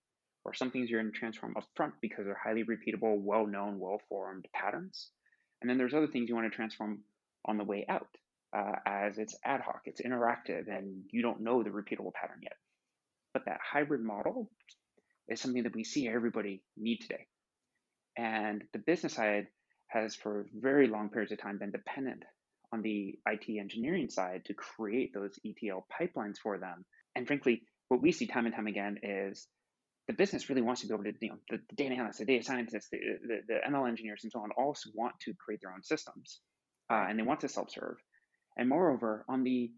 Or 0.44 0.54
some 0.54 0.70
things 0.70 0.92
you're 0.92 1.02
going 1.02 1.12
to 1.12 1.18
transform 1.18 1.58
up 1.58 1.66
front 1.76 1.96
because 2.02 2.26
they're 2.26 2.40
highly 2.42 2.64
repeatable, 2.64 3.20
well 3.20 3.48
known, 3.48 3.80
well 3.80 4.00
formed 4.08 4.46
patterns. 4.54 5.10
And 5.66 5.70
then 5.72 5.80
there's 5.80 5.96
other 5.96 6.06
things 6.06 6.30
you 6.30 6.36
want 6.36 6.46
to 6.52 6.56
transform 6.56 7.00
on 7.44 7.58
the 7.58 7.64
way 7.64 7.88
out 7.90 8.08
uh, 8.56 8.74
as 8.86 9.18
it's 9.18 9.36
ad 9.44 9.62
hoc, 9.62 9.82
it's 9.86 10.00
interactive, 10.00 10.68
and 10.68 11.02
you 11.10 11.24
don't 11.24 11.42
know 11.42 11.64
the 11.64 11.72
repeatable 11.72 12.14
pattern 12.14 12.38
yet. 12.44 12.54
But 13.34 13.46
that 13.46 13.58
hybrid 13.68 14.02
model 14.02 14.52
is 15.28 15.42
something 15.42 15.64
that 15.64 15.74
we 15.74 15.84
see 15.84 16.08
everybody 16.08 16.62
need 16.78 17.00
today. 17.00 17.26
And 18.16 18.64
the 18.74 18.80
business 18.86 19.14
side 19.14 19.48
has, 19.88 20.14
for 20.14 20.46
very 20.54 20.88
long 20.88 21.10
periods 21.10 21.32
of 21.32 21.42
time, 21.42 21.58
been 21.58 21.72
dependent 21.72 22.22
on 22.72 22.84
the 22.84 23.18
IT 23.26 23.60
engineering 23.60 24.12
side 24.12 24.44
to 24.46 24.54
create 24.54 25.16
those 25.16 25.40
ETL 25.44 25.88
pipelines 26.00 26.38
for 26.38 26.60
them. 26.60 26.86
And 27.16 27.26
frankly, 27.26 27.64
what 27.88 28.04
we 28.04 28.12
see 28.12 28.28
time 28.28 28.46
and 28.46 28.54
time 28.54 28.68
again 28.68 29.00
is 29.02 29.48
the 30.08 30.14
business 30.14 30.50
really 30.50 30.62
wants 30.62 30.82
to 30.82 30.88
be 30.88 30.94
able 30.94 31.04
to, 31.04 31.14
you 31.20 31.30
know, 31.30 31.38
the, 31.50 31.58
the 31.70 31.76
data 31.76 31.96
analysts, 31.96 32.20
the 32.20 32.26
data 32.26 32.44
scientists, 32.44 32.90
the, 32.92 33.00
the, 33.28 33.40
the, 33.48 33.72
ML 33.72 33.88
engineers, 33.88 34.22
and 34.24 34.32
so 34.32 34.40
on, 34.40 34.52
also 34.52 34.90
want 34.94 35.16
to 35.22 35.34
create 35.34 35.62
their 35.62 35.72
own 35.72 35.84
systems, 35.84 36.42
uh, 36.92 37.06
and 37.10 37.18
they 37.18 37.24
want 37.24 37.40
to 37.40 37.48
self-serve. 37.48 37.98
And 38.58 38.70
moreover, 38.70 39.26
on 39.28 39.44
the 39.44 39.72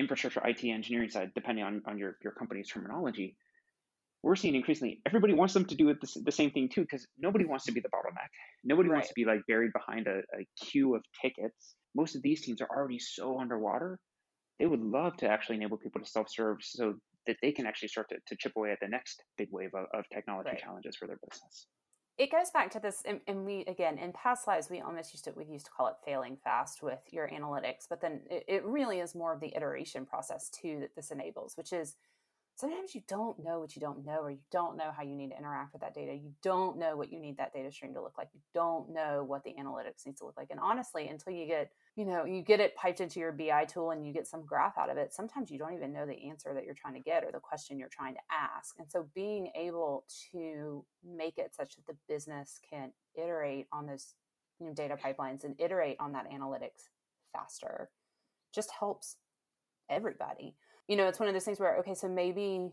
infrastructure 0.00 0.40
IT 0.46 0.64
engineering 0.64 1.10
side, 1.10 1.32
depending 1.34 1.64
on, 1.64 1.82
on 1.86 1.98
your, 1.98 2.16
your 2.22 2.32
company's 2.32 2.68
terminology, 2.68 3.36
we're 4.24 4.36
seeing 4.36 4.54
increasingly 4.54 5.00
everybody 5.06 5.34
wants 5.34 5.52
them 5.52 5.66
to 5.66 5.74
do 5.74 5.90
it 5.90 6.00
the, 6.00 6.22
the 6.24 6.32
same 6.32 6.50
thing 6.50 6.68
too 6.68 6.80
because 6.80 7.06
nobody 7.18 7.44
wants 7.44 7.66
to 7.66 7.72
be 7.72 7.80
the 7.80 7.88
bottleneck 7.90 8.30
nobody 8.64 8.88
right. 8.88 8.96
wants 8.96 9.08
to 9.08 9.14
be 9.14 9.26
like 9.26 9.42
buried 9.46 9.70
behind 9.72 10.06
a, 10.06 10.18
a 10.18 10.46
queue 10.64 10.94
of 10.94 11.02
tickets 11.20 11.74
most 11.94 12.16
of 12.16 12.22
these 12.22 12.40
teams 12.40 12.62
are 12.62 12.68
already 12.74 12.98
so 12.98 13.38
underwater 13.38 13.98
they 14.58 14.66
would 14.66 14.80
love 14.80 15.14
to 15.18 15.28
actually 15.28 15.56
enable 15.56 15.76
people 15.76 16.00
to 16.00 16.08
self-serve 16.08 16.56
so 16.62 16.94
that 17.26 17.36
they 17.42 17.52
can 17.52 17.66
actually 17.66 17.88
start 17.88 18.08
to, 18.10 18.16
to 18.26 18.36
chip 18.36 18.52
away 18.56 18.70
at 18.72 18.80
the 18.80 18.88
next 18.88 19.22
big 19.36 19.48
wave 19.50 19.70
of, 19.74 19.86
of 19.92 20.04
technology 20.12 20.50
right. 20.50 20.60
challenges 20.60 20.96
for 20.96 21.06
their 21.06 21.18
business. 21.28 21.66
It 22.16 22.30
goes 22.30 22.50
back 22.52 22.70
to 22.72 22.80
this 22.80 23.02
and, 23.04 23.20
and, 23.26 23.44
we 23.44 23.64
again 23.66 23.98
in 23.98 24.12
past 24.12 24.46
lives 24.46 24.70
we 24.70 24.80
almost 24.80 25.12
used 25.12 25.24
to 25.24 25.32
we 25.32 25.46
used 25.46 25.66
to 25.66 25.72
call 25.72 25.88
it 25.88 25.94
failing 26.04 26.36
fast 26.44 26.80
with 26.80 27.00
your 27.10 27.28
analytics 27.28 27.88
but 27.90 28.00
then 28.00 28.20
it, 28.30 28.44
it 28.46 28.64
really 28.64 29.00
is 29.00 29.16
more 29.16 29.32
of 29.32 29.40
the 29.40 29.52
iteration 29.56 30.06
process 30.06 30.48
too 30.48 30.78
that 30.78 30.94
this 30.94 31.10
enables 31.10 31.56
which 31.56 31.72
is 31.72 31.96
sometimes 32.56 32.94
you 32.94 33.02
don't 33.08 33.42
know 33.42 33.58
what 33.58 33.74
you 33.74 33.80
don't 33.80 34.04
know 34.04 34.20
or 34.20 34.30
you 34.30 34.38
don't 34.52 34.76
know 34.76 34.92
how 34.96 35.02
you 35.02 35.16
need 35.16 35.30
to 35.30 35.36
interact 35.36 35.72
with 35.72 35.82
that 35.82 35.94
data. 35.94 36.14
You 36.14 36.32
don't 36.42 36.78
know 36.78 36.96
what 36.96 37.12
you 37.12 37.18
need 37.18 37.36
that 37.38 37.52
data 37.52 37.70
stream 37.70 37.94
to 37.94 38.02
look 38.02 38.16
like. 38.16 38.28
You 38.32 38.40
don't 38.54 38.90
know 38.90 39.24
what 39.26 39.42
the 39.44 39.54
analytics 39.60 40.06
needs 40.06 40.20
to 40.20 40.26
look 40.26 40.36
like. 40.36 40.48
And 40.50 40.60
honestly 40.60 41.08
until 41.08 41.32
you 41.32 41.46
get 41.46 41.70
you 41.96 42.04
know 42.04 42.24
you 42.24 42.42
get 42.42 42.60
it 42.60 42.74
piped 42.76 43.00
into 43.00 43.20
your 43.20 43.32
bi 43.32 43.64
tool 43.64 43.90
and 43.90 44.06
you 44.06 44.12
get 44.12 44.26
some 44.26 44.44
graph 44.44 44.76
out 44.76 44.90
of 44.90 44.96
it 44.96 45.12
sometimes 45.12 45.50
you 45.50 45.58
don't 45.58 45.74
even 45.74 45.92
know 45.92 46.06
the 46.06 46.28
answer 46.28 46.52
that 46.52 46.64
you're 46.64 46.74
trying 46.74 46.94
to 46.94 47.00
get 47.00 47.24
or 47.24 47.30
the 47.30 47.38
question 47.38 47.78
you're 47.78 47.88
trying 47.88 48.14
to 48.14 48.20
ask. 48.30 48.74
And 48.78 48.90
so 48.90 49.06
being 49.14 49.50
able 49.54 50.04
to 50.32 50.84
make 51.04 51.38
it 51.38 51.54
such 51.54 51.76
that 51.76 51.86
the 51.86 51.96
business 52.08 52.58
can 52.68 52.90
iterate 53.16 53.66
on 53.72 53.86
those 53.86 54.14
you 54.58 54.66
know, 54.66 54.72
data 54.72 54.96
pipelines 54.96 55.44
and 55.44 55.54
iterate 55.58 55.96
on 56.00 56.12
that 56.12 56.30
analytics 56.30 56.88
faster 57.32 57.90
just 58.54 58.70
helps 58.78 59.16
everybody. 59.90 60.54
You 60.88 60.96
know, 60.96 61.08
it's 61.08 61.18
one 61.18 61.28
of 61.28 61.34
those 61.34 61.44
things 61.44 61.58
where, 61.58 61.76
okay, 61.78 61.94
so 61.94 62.08
maybe 62.08 62.70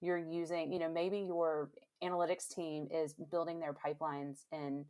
you're 0.00 0.18
using, 0.18 0.72
you 0.72 0.78
know, 0.78 0.90
maybe 0.90 1.18
your 1.18 1.70
analytics 2.02 2.48
team 2.48 2.86
is 2.92 3.14
building 3.30 3.58
their 3.58 3.74
pipelines 3.74 4.44
in 4.52 4.84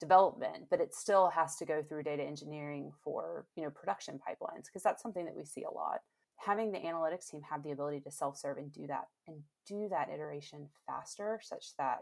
development, 0.00 0.66
but 0.70 0.80
it 0.80 0.94
still 0.94 1.28
has 1.28 1.56
to 1.56 1.66
go 1.66 1.82
through 1.82 2.02
data 2.02 2.22
engineering 2.22 2.90
for, 3.04 3.46
you 3.54 3.62
know, 3.62 3.70
production 3.70 4.18
pipelines, 4.18 4.64
because 4.64 4.82
that's 4.82 5.02
something 5.02 5.26
that 5.26 5.36
we 5.36 5.44
see 5.44 5.62
a 5.62 5.72
lot. 5.72 6.00
Having 6.38 6.72
the 6.72 6.78
analytics 6.78 7.28
team 7.28 7.42
have 7.48 7.62
the 7.62 7.70
ability 7.70 8.00
to 8.00 8.10
self 8.10 8.38
serve 8.38 8.56
and 8.56 8.72
do 8.72 8.86
that 8.86 9.08
and 9.28 9.36
do 9.68 9.88
that 9.90 10.08
iteration 10.08 10.68
faster 10.86 11.38
such 11.42 11.76
that 11.78 11.98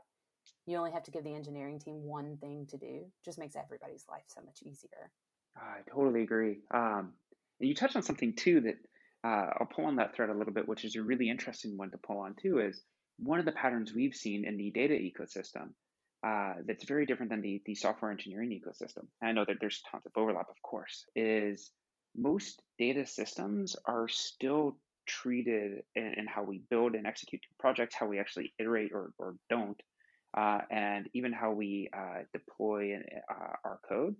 you 0.66 0.76
only 0.76 0.92
have 0.92 1.02
to 1.02 1.10
give 1.10 1.24
the 1.24 1.34
engineering 1.34 1.80
team 1.80 2.04
one 2.04 2.36
thing 2.40 2.66
to 2.70 2.78
do 2.78 3.04
just 3.24 3.38
makes 3.38 3.56
everybody's 3.56 4.04
life 4.08 4.22
so 4.28 4.40
much 4.44 4.60
easier. 4.62 5.10
I 5.56 5.78
totally 5.92 6.22
agree. 6.22 6.58
Um, 6.72 7.12
and 7.60 7.68
you 7.68 7.74
touched 7.74 7.96
on 7.96 8.02
something 8.02 8.34
too 8.34 8.60
that 8.60 8.76
uh, 9.24 9.50
I'll 9.58 9.68
pull 9.74 9.86
on 9.86 9.96
that 9.96 10.14
thread 10.14 10.30
a 10.30 10.34
little 10.34 10.52
bit, 10.52 10.68
which 10.68 10.84
is 10.84 10.94
a 10.94 11.02
really 11.02 11.28
interesting 11.28 11.76
one 11.76 11.90
to 11.90 11.98
pull 11.98 12.18
on 12.18 12.36
too, 12.40 12.60
is 12.60 12.80
one 13.18 13.40
of 13.40 13.44
the 13.44 13.52
patterns 13.52 13.92
we've 13.92 14.14
seen 14.14 14.46
in 14.46 14.56
the 14.56 14.70
data 14.70 14.94
ecosystem 14.94 15.70
uh, 16.26 16.54
that's 16.66 16.84
very 16.84 17.06
different 17.06 17.30
than 17.30 17.40
the, 17.40 17.62
the 17.64 17.74
software 17.74 18.10
engineering 18.10 18.50
ecosystem. 18.50 19.06
I 19.22 19.32
know 19.32 19.44
that 19.46 19.56
there's 19.60 19.82
tons 19.90 20.04
of 20.06 20.12
overlap, 20.16 20.48
of 20.50 20.60
course, 20.62 21.04
is 21.14 21.70
most 22.16 22.62
data 22.78 23.06
systems 23.06 23.76
are 23.86 24.08
still 24.08 24.76
treated 25.06 25.82
in, 25.94 26.14
in 26.18 26.26
how 26.26 26.42
we 26.42 26.62
build 26.70 26.94
and 26.94 27.06
execute 27.06 27.40
projects, 27.58 27.94
how 27.94 28.06
we 28.06 28.18
actually 28.18 28.52
iterate 28.58 28.90
or, 28.92 29.12
or 29.18 29.36
don't, 29.48 29.80
uh, 30.36 30.60
and 30.70 31.08
even 31.14 31.32
how 31.32 31.52
we 31.52 31.88
uh, 31.96 32.22
deploy 32.32 32.96
uh, 32.96 33.52
our 33.64 33.80
code. 33.88 34.14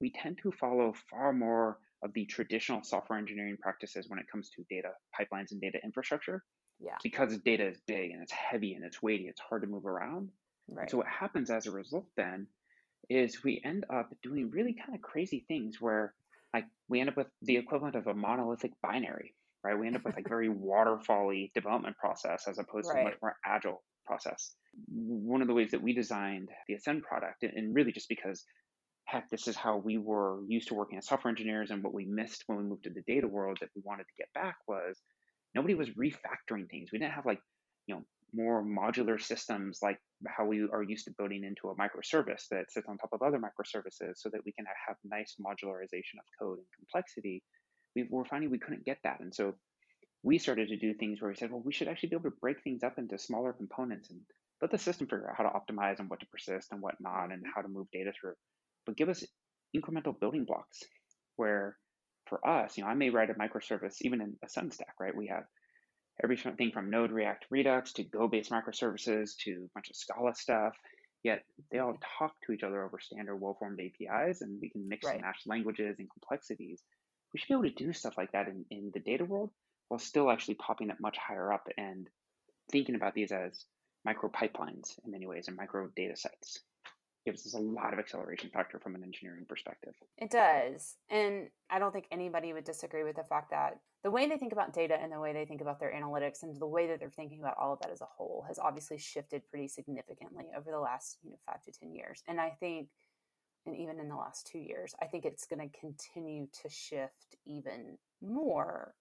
We 0.00 0.12
tend 0.12 0.38
to 0.42 0.52
follow 0.52 0.94
far 1.10 1.32
more 1.32 1.78
of 2.04 2.12
the 2.12 2.26
traditional 2.26 2.84
software 2.84 3.18
engineering 3.18 3.56
practices 3.60 4.06
when 4.08 4.20
it 4.20 4.26
comes 4.30 4.50
to 4.50 4.64
data 4.70 4.90
pipelines 5.18 5.50
and 5.50 5.60
data 5.60 5.78
infrastructure. 5.82 6.44
Yeah. 6.78 6.96
Because 7.02 7.36
data 7.38 7.66
is 7.66 7.78
big 7.86 8.12
and 8.12 8.22
it's 8.22 8.32
heavy 8.32 8.74
and 8.74 8.84
it's 8.84 9.02
weighty, 9.02 9.24
it's 9.24 9.40
hard 9.40 9.62
to 9.62 9.68
move 9.68 9.84
around. 9.84 10.28
Right. 10.68 10.90
So 10.90 10.98
what 10.98 11.06
happens 11.06 11.50
as 11.50 11.66
a 11.66 11.70
result 11.70 12.06
then 12.16 12.46
is 13.08 13.42
we 13.42 13.60
end 13.64 13.86
up 13.92 14.12
doing 14.22 14.50
really 14.50 14.74
kind 14.74 14.94
of 14.94 15.02
crazy 15.02 15.44
things 15.48 15.80
where 15.80 16.14
like 16.52 16.64
we 16.88 17.00
end 17.00 17.08
up 17.08 17.16
with 17.16 17.28
the 17.42 17.56
equivalent 17.56 17.94
of 17.94 18.06
a 18.06 18.14
monolithic 18.14 18.72
binary, 18.82 19.34
right? 19.64 19.78
We 19.78 19.86
end 19.86 19.96
up 19.96 20.04
with 20.04 20.16
like 20.16 20.28
very 20.28 20.48
waterfally 20.48 21.52
development 21.54 21.96
process 21.96 22.46
as 22.48 22.58
opposed 22.58 22.88
right. 22.88 22.96
to 22.96 23.00
a 23.00 23.04
much 23.04 23.18
more 23.22 23.36
agile 23.44 23.82
process. 24.06 24.54
One 24.88 25.42
of 25.42 25.48
the 25.48 25.54
ways 25.54 25.70
that 25.70 25.82
we 25.82 25.92
designed 25.92 26.50
the 26.66 26.74
Ascend 26.74 27.02
product, 27.02 27.42
and 27.42 27.74
really 27.74 27.92
just 27.92 28.08
because 28.08 28.44
heck, 29.08 29.30
this 29.30 29.48
is 29.48 29.56
how 29.56 29.78
we 29.78 29.96
were 29.96 30.40
used 30.46 30.68
to 30.68 30.74
working 30.74 30.98
as 30.98 31.06
software 31.06 31.30
engineers. 31.30 31.70
And 31.70 31.82
what 31.82 31.94
we 31.94 32.04
missed 32.04 32.44
when 32.46 32.58
we 32.58 32.64
moved 32.64 32.84
to 32.84 32.90
the 32.90 33.02
data 33.06 33.26
world 33.26 33.56
that 33.60 33.70
we 33.74 33.80
wanted 33.82 34.04
to 34.04 34.14
get 34.18 34.28
back 34.34 34.56
was 34.68 35.00
nobody 35.54 35.74
was 35.74 35.88
refactoring 35.90 36.68
things. 36.68 36.90
We 36.92 36.98
didn't 36.98 37.14
have 37.14 37.24
like, 37.24 37.40
you 37.86 37.94
know, 37.94 38.02
more 38.34 38.62
modular 38.62 39.20
systems 39.20 39.80
like 39.82 39.98
how 40.26 40.44
we 40.44 40.66
are 40.72 40.82
used 40.82 41.04
to 41.06 41.14
building 41.16 41.44
into 41.44 41.68
a 41.68 41.76
microservice 41.76 42.48
that 42.50 42.70
sits 42.70 42.86
on 42.88 42.98
top 42.98 43.10
of 43.12 43.22
other 43.22 43.38
microservices 43.38 44.16
so 44.16 44.28
that 44.30 44.44
we 44.44 44.52
can 44.52 44.66
have 44.86 44.96
nice 45.04 45.36
modularization 45.40 46.18
of 46.18 46.26
code 46.38 46.58
and 46.58 46.66
complexity. 46.76 47.42
We 47.96 48.06
were 48.10 48.24
finding 48.24 48.50
we 48.50 48.58
couldn't 48.58 48.84
get 48.84 48.98
that. 49.04 49.20
And 49.20 49.34
so 49.34 49.54
we 50.22 50.38
started 50.38 50.68
to 50.68 50.76
do 50.76 50.94
things 50.94 51.20
where 51.20 51.30
we 51.30 51.36
said, 51.36 51.50
well, 51.50 51.62
we 51.64 51.72
should 51.72 51.88
actually 51.88 52.10
be 52.10 52.16
able 52.16 52.30
to 52.30 52.36
break 52.40 52.62
things 52.62 52.82
up 52.82 52.98
into 52.98 53.18
smaller 53.18 53.52
components 53.52 54.10
and 54.10 54.20
let 54.60 54.70
the 54.70 54.78
system 54.78 55.06
figure 55.06 55.30
out 55.30 55.36
how 55.36 55.44
to 55.44 55.50
optimize 55.50 56.00
and 56.00 56.10
what 56.10 56.20
to 56.20 56.26
persist 56.26 56.68
and 56.72 56.82
what 56.82 56.96
not 57.00 57.32
and 57.32 57.44
how 57.54 57.62
to 57.62 57.68
move 57.68 57.86
data 57.92 58.12
through 58.20 58.34
but 58.88 58.96
give 58.96 59.10
us 59.10 59.22
incremental 59.76 60.18
building 60.18 60.46
blocks 60.46 60.82
where 61.36 61.76
for 62.26 62.46
us, 62.46 62.76
you 62.76 62.82
know, 62.82 62.88
I 62.88 62.94
may 62.94 63.10
write 63.10 63.28
a 63.28 63.34
microservice 63.34 63.96
even 64.00 64.22
in 64.22 64.34
Ascend 64.42 64.72
stack, 64.72 64.94
right? 64.98 65.14
We 65.14 65.26
have 65.28 65.44
everything 66.22 66.70
from 66.72 66.90
Node, 66.90 67.12
React, 67.12 67.46
Redux 67.50 67.92
to 67.94 68.04
Go-based 68.04 68.50
microservices 68.50 69.36
to 69.44 69.66
a 69.66 69.70
bunch 69.74 69.90
of 69.90 69.96
Scala 69.96 70.34
stuff. 70.34 70.76
Yet 71.22 71.42
they 71.70 71.78
all 71.78 71.98
talk 72.18 72.34
to 72.46 72.52
each 72.52 72.62
other 72.62 72.84
over 72.84 72.98
standard 73.00 73.36
well-formed 73.36 73.80
APIs, 73.80 74.40
and 74.40 74.60
we 74.60 74.70
can 74.70 74.88
mix 74.88 75.06
right. 75.06 75.14
and 75.14 75.22
match 75.22 75.40
languages 75.46 75.96
and 75.98 76.08
complexities. 76.10 76.82
We 77.32 77.40
should 77.40 77.48
be 77.48 77.54
able 77.54 77.76
to 77.76 77.84
do 77.84 77.92
stuff 77.92 78.14
like 78.16 78.32
that 78.32 78.48
in, 78.48 78.64
in 78.70 78.90
the 78.94 79.00
data 79.00 79.24
world 79.24 79.50
while 79.88 79.98
still 79.98 80.30
actually 80.30 80.54
popping 80.54 80.90
up 80.90 81.00
much 81.00 81.16
higher 81.18 81.52
up 81.52 81.66
and 81.76 82.08
thinking 82.70 82.94
about 82.94 83.14
these 83.14 83.32
as 83.32 83.64
micro 84.04 84.30
pipelines 84.30 84.98
in 85.04 85.10
many 85.10 85.26
ways 85.26 85.48
and 85.48 85.56
micro 85.56 85.88
data 85.96 86.16
sets 86.16 86.60
gives 87.28 87.46
us 87.46 87.54
a 87.54 87.60
lot 87.60 87.92
of 87.92 87.98
acceleration 87.98 88.48
factor 88.48 88.78
from 88.78 88.94
an 88.94 89.02
engineering 89.02 89.44
perspective. 89.46 89.92
It 90.16 90.30
does. 90.30 90.96
And 91.10 91.48
I 91.68 91.78
don't 91.78 91.92
think 91.92 92.06
anybody 92.10 92.54
would 92.54 92.64
disagree 92.64 93.04
with 93.04 93.16
the 93.16 93.24
fact 93.24 93.50
that 93.50 93.78
the 94.02 94.10
way 94.10 94.26
they 94.26 94.38
think 94.38 94.52
about 94.52 94.72
data 94.72 94.96
and 94.98 95.12
the 95.12 95.20
way 95.20 95.34
they 95.34 95.44
think 95.44 95.60
about 95.60 95.78
their 95.78 95.92
analytics 95.92 96.42
and 96.42 96.58
the 96.58 96.66
way 96.66 96.86
that 96.86 97.00
they're 97.00 97.10
thinking 97.10 97.40
about 97.40 97.56
all 97.60 97.74
of 97.74 97.80
that 97.80 97.90
as 97.90 98.00
a 98.00 98.06
whole 98.06 98.44
has 98.48 98.58
obviously 98.58 98.96
shifted 98.96 99.42
pretty 99.50 99.68
significantly 99.68 100.46
over 100.56 100.70
the 100.70 100.78
last, 100.78 101.18
you 101.22 101.30
know, 101.30 101.36
5 101.44 101.62
to 101.64 101.72
10 101.72 101.92
years. 101.92 102.22
And 102.26 102.40
I 102.40 102.56
think 102.60 102.88
and 103.66 103.76
even 103.76 104.00
in 104.00 104.08
the 104.08 104.16
last 104.16 104.46
2 104.46 104.58
years, 104.58 104.94
I 105.02 105.04
think 105.04 105.26
it's 105.26 105.44
going 105.44 105.68
to 105.68 105.78
continue 105.78 106.46
to 106.62 106.70
shift 106.70 107.36
even 107.44 107.98
more. 108.22 108.94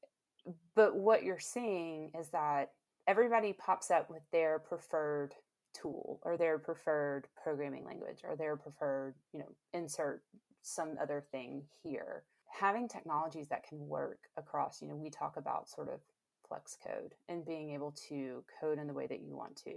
But 0.75 0.97
what 0.97 1.23
you're 1.23 1.39
seeing 1.39 2.11
is 2.19 2.29
that 2.29 2.71
everybody 3.07 3.53
pops 3.53 3.89
up 3.89 4.09
with 4.09 4.23
their 4.33 4.59
preferred 4.59 5.33
tool 5.73 6.19
or 6.23 6.37
their 6.37 6.57
preferred 6.57 7.27
programming 7.41 7.85
language 7.85 8.21
or 8.23 8.35
their 8.35 8.55
preferred, 8.55 9.15
you 9.33 9.39
know, 9.39 9.55
insert 9.73 10.23
some 10.61 10.95
other 11.01 11.23
thing 11.31 11.63
here. 11.83 12.23
Having 12.59 12.87
technologies 12.87 13.47
that 13.49 13.67
can 13.67 13.87
work 13.87 14.19
across, 14.37 14.81
you 14.81 14.87
know, 14.87 14.95
we 14.95 15.09
talk 15.09 15.37
about 15.37 15.69
sort 15.69 15.89
of 15.89 15.99
flex 16.47 16.77
code 16.85 17.13
and 17.29 17.45
being 17.45 17.71
able 17.71 17.93
to 18.09 18.43
code 18.59 18.79
in 18.79 18.87
the 18.87 18.93
way 18.93 19.07
that 19.07 19.21
you 19.21 19.35
want 19.35 19.55
to. 19.63 19.73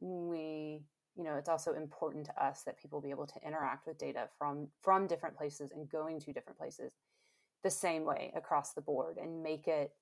We, 0.00 0.82
you 1.16 1.24
know, 1.24 1.36
it's 1.36 1.48
also 1.48 1.74
important 1.74 2.26
to 2.26 2.44
us 2.44 2.62
that 2.62 2.78
people 2.78 3.00
be 3.00 3.10
able 3.10 3.26
to 3.26 3.46
interact 3.46 3.86
with 3.86 3.98
data 3.98 4.28
from 4.38 4.68
from 4.82 5.06
different 5.06 5.36
places 5.36 5.70
and 5.74 5.88
going 5.88 6.20
to 6.20 6.32
different 6.32 6.58
places 6.58 6.92
the 7.62 7.70
same 7.70 8.04
way 8.04 8.32
across 8.34 8.72
the 8.72 8.80
board 8.80 9.18
and 9.20 9.42
make 9.42 9.68
it 9.68 9.92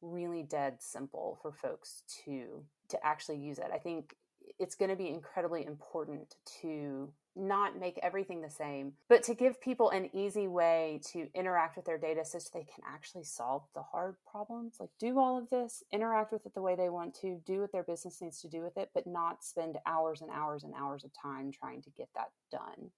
really 0.00 0.42
dead 0.42 0.76
simple 0.80 1.38
for 1.42 1.52
folks 1.52 2.02
to 2.24 2.64
to 2.88 3.06
actually 3.06 3.38
use 3.38 3.58
it. 3.58 3.70
I 3.72 3.78
think 3.78 4.14
it's 4.58 4.74
going 4.74 4.90
to 4.90 4.96
be 4.96 5.08
incredibly 5.08 5.64
important 5.66 6.36
to 6.60 7.12
not 7.36 7.78
make 7.78 7.98
everything 8.02 8.40
the 8.40 8.50
same, 8.50 8.92
but 9.08 9.24
to 9.24 9.34
give 9.34 9.60
people 9.60 9.90
an 9.90 10.08
easy 10.14 10.46
way 10.46 11.00
to 11.12 11.26
interact 11.34 11.76
with 11.76 11.84
their 11.84 11.98
data 11.98 12.24
so 12.24 12.38
they 12.38 12.60
can 12.60 12.84
actually 12.88 13.24
solve 13.24 13.62
the 13.74 13.82
hard 13.82 14.14
problems. 14.30 14.76
Like, 14.78 14.90
do 15.00 15.18
all 15.18 15.36
of 15.36 15.50
this, 15.50 15.82
interact 15.92 16.32
with 16.32 16.46
it 16.46 16.54
the 16.54 16.62
way 16.62 16.76
they 16.76 16.90
want 16.90 17.14
to, 17.22 17.40
do 17.44 17.60
what 17.60 17.72
their 17.72 17.82
business 17.82 18.22
needs 18.22 18.40
to 18.42 18.48
do 18.48 18.62
with 18.62 18.76
it, 18.76 18.90
but 18.94 19.06
not 19.06 19.42
spend 19.42 19.78
hours 19.84 20.20
and 20.20 20.30
hours 20.30 20.62
and 20.62 20.72
hours 20.74 21.04
of 21.04 21.10
time 21.20 21.50
trying 21.50 21.82
to 21.82 21.90
get 21.90 22.08
that 22.14 22.30
done. 22.52 22.90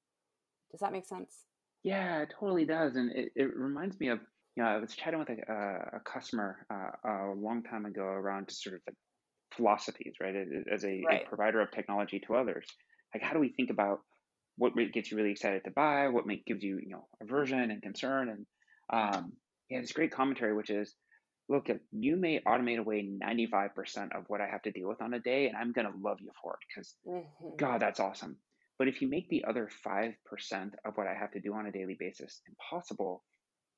Does 0.71 0.81
that 0.81 0.93
make 0.93 1.07
sense? 1.07 1.45
Yeah, 1.83 2.23
it 2.23 2.35
totally 2.39 2.67
does. 2.67 2.97
And 2.97 3.11
it, 3.13 3.33
it 3.35 3.57
reminds 3.57 3.99
me 3.99 4.09
of, 4.09 4.19
you 4.55 4.63
know, 4.63 4.69
I 4.69 4.77
was 4.79 4.95
chatting 4.95 5.19
with 5.21 5.31
a, 5.31 5.97
a 5.97 6.01
customer 6.01 6.67
uh, 6.71 7.09
a 7.09 7.35
long 7.35 7.63
time 7.63 7.87
ago 7.87 8.03
around 8.03 8.51
sort 8.51 8.75
of 8.75 8.83
like 8.87 8.97
philosophies, 9.57 10.15
right? 10.21 10.35
As 10.73 10.85
a, 10.85 11.03
right. 11.07 11.23
a 11.25 11.29
provider 11.29 11.61
of 11.61 11.71
technology 11.71 12.21
to 12.27 12.35
others. 12.35 12.67
Like, 13.15 13.23
how 13.23 13.33
do 13.33 13.41
we 13.41 13.51
think 13.51 13.71
about 13.71 14.01
what 14.57 14.73
gets 14.93 15.11
you 15.11 15.17
really 15.17 15.33
excited 15.33 15.65
to 15.65 15.71
buy, 15.71 16.09
what 16.09 16.27
make, 16.27 16.47
gives 16.47 16.63
you, 16.63 16.79
you 16.83 16.91
know, 16.91 17.07
aversion 17.23 17.71
and 17.71 17.83
concern. 17.83 18.31
And 18.31 18.47
um, 18.93 19.33
yeah, 19.69 19.81
this 19.81 19.93
great 19.93 20.13
commentary, 20.13 20.55
which 20.55 20.71
is, 20.71 20.95
look, 21.49 21.69
you 21.93 22.17
may 22.17 22.41
automate 22.41 22.79
away 22.79 23.09
95% 23.23 24.17
of 24.17 24.25
what 24.29 24.41
I 24.41 24.47
have 24.47 24.63
to 24.63 24.73
deal 24.73 24.89
with 24.89 25.03
on 25.03 25.15
a 25.15 25.21
day, 25.21 25.47
and 25.47 25.57
I'm 25.57 25.73
going 25.73 25.87
to 25.87 25.93
love 26.03 26.19
you 26.21 26.31
for 26.43 26.55
it 26.55 26.59
because, 26.69 26.95
mm-hmm. 27.07 27.57
God, 27.57 27.81
that's 27.81 28.01
awesome. 28.01 28.37
But 28.79 28.89
if 28.89 29.01
you 29.01 29.09
make 29.09 29.29
the 29.29 29.45
other 29.49 29.69
5% 29.87 30.15
of 30.85 30.95
what 30.97 31.07
I 31.07 31.15
have 31.15 31.31
to 31.33 31.41
do 31.41 31.55
on 31.55 31.67
a 31.67 31.73
daily 31.73 31.97
basis 31.99 32.41
impossible, 32.49 33.23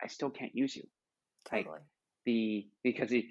I 0.02 0.06
still 0.06 0.30
can't 0.30 0.54
use 0.54 0.75
you. 0.75 0.85
Totally. 1.49 1.73
Like 1.73 1.82
the, 2.25 2.66
because 2.82 3.12
it, 3.12 3.25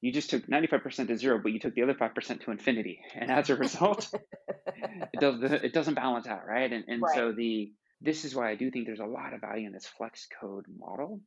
you 0.00 0.12
just 0.12 0.30
took 0.30 0.46
95% 0.46 1.08
to 1.08 1.16
zero, 1.16 1.40
but 1.42 1.52
you 1.52 1.58
took 1.58 1.74
the 1.74 1.82
other 1.82 1.94
5% 1.94 2.44
to 2.44 2.50
infinity. 2.50 3.00
And 3.14 3.30
as 3.30 3.50
a 3.50 3.56
result, 3.56 4.12
it, 5.12 5.20
does, 5.20 5.42
it 5.42 5.72
doesn't 5.72 5.94
balance 5.94 6.26
out, 6.26 6.46
right? 6.46 6.72
And, 6.72 6.84
and 6.86 7.02
right. 7.02 7.14
so 7.14 7.32
the 7.32 7.72
this 8.00 8.24
is 8.24 8.34
why 8.34 8.50
I 8.50 8.54
do 8.54 8.70
think 8.70 8.86
there's 8.86 9.00
a 9.00 9.04
lot 9.04 9.34
of 9.34 9.40
value 9.40 9.66
in 9.66 9.72
this 9.72 9.86
flex 9.86 10.28
code 10.40 10.66
model, 10.78 11.20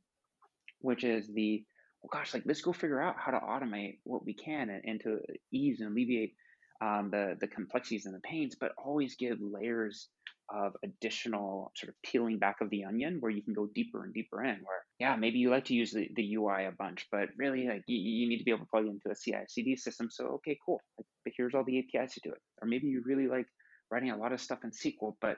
which 0.79 1.03
is 1.03 1.27
the, 1.27 1.63
well, 2.01 2.09
gosh, 2.13 2.33
like 2.33 2.43
let's 2.45 2.61
go 2.61 2.71
figure 2.71 3.01
out 3.01 3.15
how 3.17 3.31
to 3.31 3.39
automate 3.39 3.99
what 4.03 4.25
we 4.25 4.33
can 4.33 4.69
and, 4.69 4.81
and 4.85 5.01
to 5.01 5.19
ease 5.51 5.81
and 5.81 5.91
alleviate 5.91 6.33
um, 6.81 7.09
the, 7.11 7.37
the 7.39 7.47
complexities 7.47 8.05
and 8.05 8.15
the 8.15 8.19
pains, 8.19 8.55
but 8.59 8.71
always 8.77 9.15
give 9.15 9.37
layers 9.39 10.09
of 10.53 10.75
additional 10.83 11.71
sort 11.75 11.89
of 11.89 11.95
peeling 12.03 12.37
back 12.37 12.57
of 12.61 12.69
the 12.69 12.83
onion 12.83 13.17
where 13.21 13.31
you 13.31 13.41
can 13.41 13.53
go 13.53 13.69
deeper 13.73 14.03
and 14.03 14.13
deeper 14.13 14.43
in 14.43 14.57
where 14.65 14.83
yeah 14.99 15.15
maybe 15.15 15.39
you 15.39 15.49
like 15.49 15.63
to 15.63 15.73
use 15.73 15.91
the, 15.91 16.09
the 16.15 16.33
ui 16.35 16.65
a 16.65 16.71
bunch 16.71 17.07
but 17.09 17.29
really 17.37 17.67
like 17.67 17.83
you, 17.87 17.97
you 17.97 18.27
need 18.27 18.39
to 18.39 18.43
be 18.43 18.51
able 18.51 18.65
to 18.65 18.69
plug 18.69 18.85
into 18.85 19.09
a 19.09 19.15
ci 19.15 19.33
cd 19.47 19.77
system. 19.77 20.09
So 20.11 20.25
okay 20.25 20.57
cool. 20.65 20.81
Like, 20.97 21.05
but 21.23 21.33
here's 21.37 21.53
all 21.55 21.63
the 21.63 21.79
apis 21.79 22.15
to 22.15 22.19
do 22.21 22.31
it. 22.31 22.39
Or 22.61 22.67
maybe 22.67 22.87
you 22.87 23.01
really 23.05 23.27
like 23.27 23.45
writing 23.89 24.11
a 24.11 24.17
lot 24.17 24.33
of 24.33 24.41
stuff 24.41 24.59
in 24.63 24.71
sql 24.71 25.15
but 25.21 25.37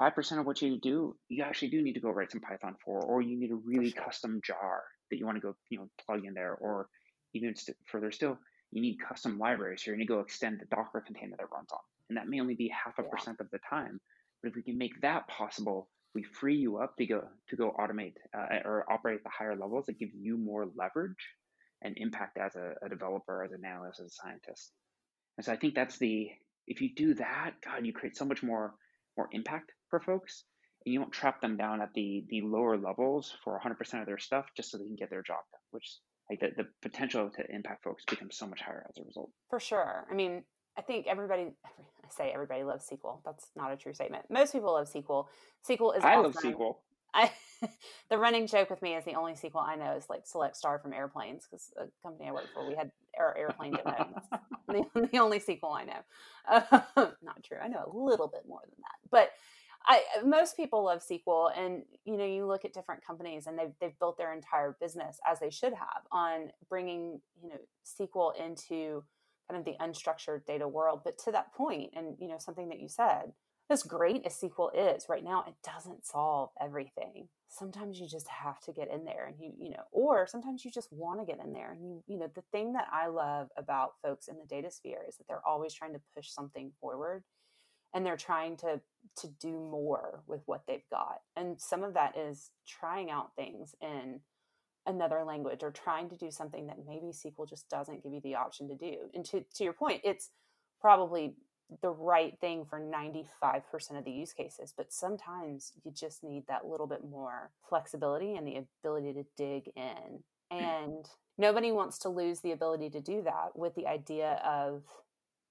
5% 0.00 0.38
of 0.38 0.46
what 0.46 0.60
you 0.60 0.78
do 0.78 1.16
you 1.28 1.42
actually 1.42 1.68
do 1.68 1.82
need 1.82 1.94
to 1.94 2.00
go 2.00 2.10
write 2.10 2.30
some 2.30 2.40
python 2.40 2.76
for 2.84 3.00
or 3.00 3.22
you 3.22 3.38
need 3.38 3.50
a 3.50 3.56
really 3.56 3.90
sure. 3.90 4.04
custom 4.04 4.40
jar 4.44 4.82
that 5.10 5.16
you 5.16 5.24
want 5.24 5.36
to 5.36 5.40
go 5.40 5.56
you 5.70 5.78
know 5.78 5.88
plug 6.04 6.24
in 6.24 6.34
there 6.34 6.54
or 6.54 6.88
even 7.34 7.56
st- 7.56 7.76
further 7.86 8.12
still 8.12 8.38
you 8.72 8.82
need 8.82 8.98
custom 9.06 9.38
libraries 9.38 9.82
so 9.82 9.90
you're 9.90 9.96
going 9.96 10.06
to 10.06 10.12
go 10.12 10.20
extend 10.20 10.60
the 10.60 10.76
docker 10.76 11.00
container 11.00 11.36
that 11.38 11.50
runs 11.52 11.70
on 11.72 11.78
and 12.08 12.16
that 12.16 12.28
may 12.28 12.40
only 12.40 12.54
be 12.54 12.68
half 12.68 12.98
a 12.98 13.02
yeah. 13.02 13.08
percent 13.08 13.40
of 13.40 13.50
the 13.50 13.58
time 13.68 14.00
but 14.42 14.50
if 14.50 14.56
we 14.56 14.62
can 14.62 14.78
make 14.78 15.00
that 15.00 15.26
possible, 15.28 15.88
we 16.14 16.22
free 16.22 16.56
you 16.56 16.78
up 16.78 16.96
to 16.96 17.06
go 17.06 17.24
to 17.48 17.56
go 17.56 17.74
automate 17.78 18.14
uh, 18.32 18.60
or 18.64 18.84
operate 18.90 19.18
at 19.18 19.24
the 19.24 19.30
higher 19.30 19.56
levels 19.56 19.88
It 19.88 19.98
gives 19.98 20.14
you 20.14 20.38
more 20.38 20.68
leverage 20.76 21.34
and 21.82 21.96
impact 21.98 22.38
as 22.38 22.54
a, 22.56 22.74
a 22.82 22.88
developer, 22.88 23.44
as 23.44 23.52
an 23.52 23.64
analyst, 23.64 24.00
as 24.00 24.06
a 24.06 24.10
scientist. 24.10 24.72
And 25.36 25.44
so 25.44 25.52
I 25.52 25.56
think 25.56 25.74
that's 25.74 25.98
the 25.98 26.30
if 26.66 26.80
you 26.80 26.94
do 26.94 27.14
that, 27.14 27.54
God, 27.64 27.84
you 27.84 27.92
create 27.92 28.16
so 28.16 28.24
much 28.24 28.42
more 28.42 28.74
more 29.16 29.28
impact 29.32 29.72
for 29.88 30.00
folks, 30.00 30.44
and 30.84 30.92
you 30.92 31.00
don't 31.00 31.12
trap 31.12 31.40
them 31.40 31.56
down 31.56 31.80
at 31.80 31.92
the 31.94 32.24
the 32.28 32.42
lower 32.42 32.76
levels 32.76 33.34
for 33.44 33.60
100% 33.60 34.00
of 34.00 34.06
their 34.06 34.18
stuff 34.18 34.46
just 34.56 34.70
so 34.70 34.78
they 34.78 34.84
can 34.84 34.96
get 34.96 35.10
their 35.10 35.22
job 35.22 35.42
done. 35.52 35.60
Which 35.70 35.98
like 36.30 36.40
the, 36.40 36.50
the 36.56 36.68
potential 36.82 37.30
to 37.36 37.54
impact 37.54 37.84
folks 37.84 38.04
becomes 38.04 38.36
so 38.36 38.46
much 38.46 38.60
higher 38.60 38.84
as 38.88 38.98
a 38.98 39.04
result. 39.04 39.30
For 39.48 39.60
sure. 39.60 40.06
I 40.10 40.14
mean, 40.14 40.42
I 40.76 40.82
think 40.82 41.06
everybody, 41.06 41.52
I 41.64 42.08
say 42.10 42.30
everybody 42.32 42.64
loves 42.64 42.88
SQL. 42.90 43.20
That's 43.24 43.50
not 43.56 43.72
a 43.72 43.76
true 43.76 43.94
statement. 43.94 44.24
Most 44.30 44.52
people 44.52 44.72
love 44.72 44.88
SQL. 44.92 45.26
SQL 45.68 45.96
is. 45.96 46.04
I 46.04 46.16
love 46.16 46.34
SQL. 46.34 46.76
I, 47.14 47.30
the 48.10 48.18
running 48.18 48.46
joke 48.46 48.68
with 48.68 48.82
me 48.82 48.94
is 48.94 49.04
the 49.04 49.14
only 49.14 49.32
SQL 49.32 49.66
I 49.66 49.76
know 49.76 49.92
is 49.96 50.04
like 50.10 50.26
select 50.26 50.56
star 50.56 50.78
from 50.78 50.92
airplanes 50.92 51.46
because 51.50 51.72
the 51.74 51.90
company 52.02 52.28
I 52.28 52.32
work 52.32 52.46
for, 52.52 52.68
we 52.68 52.74
had 52.74 52.90
our 53.18 53.36
airplane 53.36 53.72
demo. 53.72 54.20
the, 54.68 55.08
the 55.12 55.18
only 55.18 55.40
SQL 55.40 55.74
I 55.74 55.84
know. 55.84 56.00
Uh, 56.48 56.60
not 57.22 57.42
true. 57.42 57.58
I 57.62 57.68
know 57.68 57.90
a 57.90 57.96
little 57.96 58.28
bit 58.28 58.42
more 58.46 58.60
than 58.64 58.76
that. 58.80 59.10
But 59.10 59.30
I, 59.86 60.02
uh, 60.18 60.26
most 60.26 60.56
people 60.56 60.84
love 60.84 61.02
SQL. 61.02 61.56
And, 61.56 61.82
you 62.04 62.16
know, 62.16 62.24
you 62.24 62.46
look 62.46 62.64
at 62.64 62.72
different 62.72 63.04
companies 63.06 63.46
and 63.46 63.58
they've, 63.58 63.72
they've 63.80 63.98
built 63.98 64.18
their 64.18 64.32
entire 64.32 64.76
business 64.80 65.18
as 65.30 65.38
they 65.40 65.50
should 65.50 65.74
have 65.74 66.02
on 66.10 66.50
bringing, 66.68 67.20
you 67.42 67.50
know, 67.50 67.56
SQL 67.84 68.32
into 68.36 69.04
kind 69.48 69.58
of 69.58 69.64
the 69.64 69.76
unstructured 69.80 70.44
data 70.44 70.66
world. 70.66 71.00
But 71.04 71.18
to 71.18 71.32
that 71.32 71.54
point, 71.54 71.90
and 71.94 72.16
you 72.18 72.28
know, 72.28 72.38
something 72.38 72.68
that 72.68 72.80
you 72.80 72.88
said, 72.88 73.32
as 73.68 73.82
great 73.82 74.24
as 74.24 74.40
SQL 74.40 74.70
is 74.96 75.08
right 75.08 75.24
now, 75.24 75.44
it 75.46 75.54
doesn't 75.64 76.06
solve 76.06 76.50
everything. 76.60 77.28
Sometimes 77.48 77.98
you 77.98 78.06
just 78.06 78.28
have 78.28 78.60
to 78.60 78.72
get 78.72 78.90
in 78.92 79.04
there 79.04 79.26
and 79.26 79.36
you, 79.40 79.52
you 79.58 79.70
know, 79.70 79.82
or 79.92 80.26
sometimes 80.26 80.64
you 80.64 80.70
just 80.70 80.92
want 80.92 81.20
to 81.20 81.26
get 81.26 81.44
in 81.44 81.52
there. 81.52 81.72
And 81.72 81.82
you, 81.82 82.02
you 82.06 82.18
know, 82.18 82.30
the 82.34 82.44
thing 82.52 82.74
that 82.74 82.86
I 82.92 83.08
love 83.08 83.48
about 83.56 83.94
folks 84.02 84.28
in 84.28 84.36
the 84.38 84.46
data 84.46 84.70
sphere 84.70 85.00
is 85.08 85.16
that 85.16 85.24
they're 85.28 85.46
always 85.46 85.74
trying 85.74 85.94
to 85.94 86.00
push 86.14 86.28
something 86.28 86.72
forward 86.80 87.24
and 87.94 88.04
they're 88.04 88.16
trying 88.16 88.56
to 88.58 88.80
to 89.18 89.28
do 89.40 89.52
more 89.52 90.22
with 90.26 90.42
what 90.46 90.62
they've 90.66 90.88
got. 90.90 91.20
And 91.36 91.60
some 91.60 91.82
of 91.82 91.94
that 91.94 92.16
is 92.16 92.50
trying 92.66 93.10
out 93.10 93.34
things 93.34 93.74
in 93.80 94.20
another 94.86 95.24
language 95.24 95.62
or 95.62 95.70
trying 95.70 96.08
to 96.10 96.16
do 96.16 96.30
something 96.30 96.66
that 96.66 96.78
maybe 96.86 97.06
SQL 97.06 97.48
just 97.48 97.68
doesn't 97.68 98.02
give 98.02 98.12
you 98.12 98.20
the 98.20 98.34
option 98.34 98.68
to 98.68 98.76
do. 98.76 98.96
And 99.14 99.24
to, 99.26 99.44
to 99.54 99.64
your 99.64 99.72
point, 99.72 100.02
it's 100.04 100.30
probably 100.80 101.34
the 101.82 101.90
right 101.90 102.38
thing 102.40 102.64
for 102.64 102.80
95% 102.80 103.26
of 103.98 104.04
the 104.04 104.10
use 104.12 104.32
cases, 104.32 104.72
but 104.76 104.92
sometimes 104.92 105.72
you 105.84 105.90
just 105.90 106.22
need 106.22 106.44
that 106.46 106.66
little 106.66 106.86
bit 106.86 107.02
more 107.04 107.50
flexibility 107.68 108.36
and 108.36 108.46
the 108.46 108.64
ability 108.84 109.12
to 109.14 109.24
dig 109.36 109.72
in. 109.74 110.22
Hmm. 110.52 110.64
And 110.64 111.06
nobody 111.36 111.72
wants 111.72 111.98
to 112.00 112.08
lose 112.08 112.40
the 112.40 112.52
ability 112.52 112.90
to 112.90 113.00
do 113.00 113.22
that 113.22 113.56
with 113.56 113.74
the 113.74 113.86
idea 113.86 114.40
of 114.44 114.84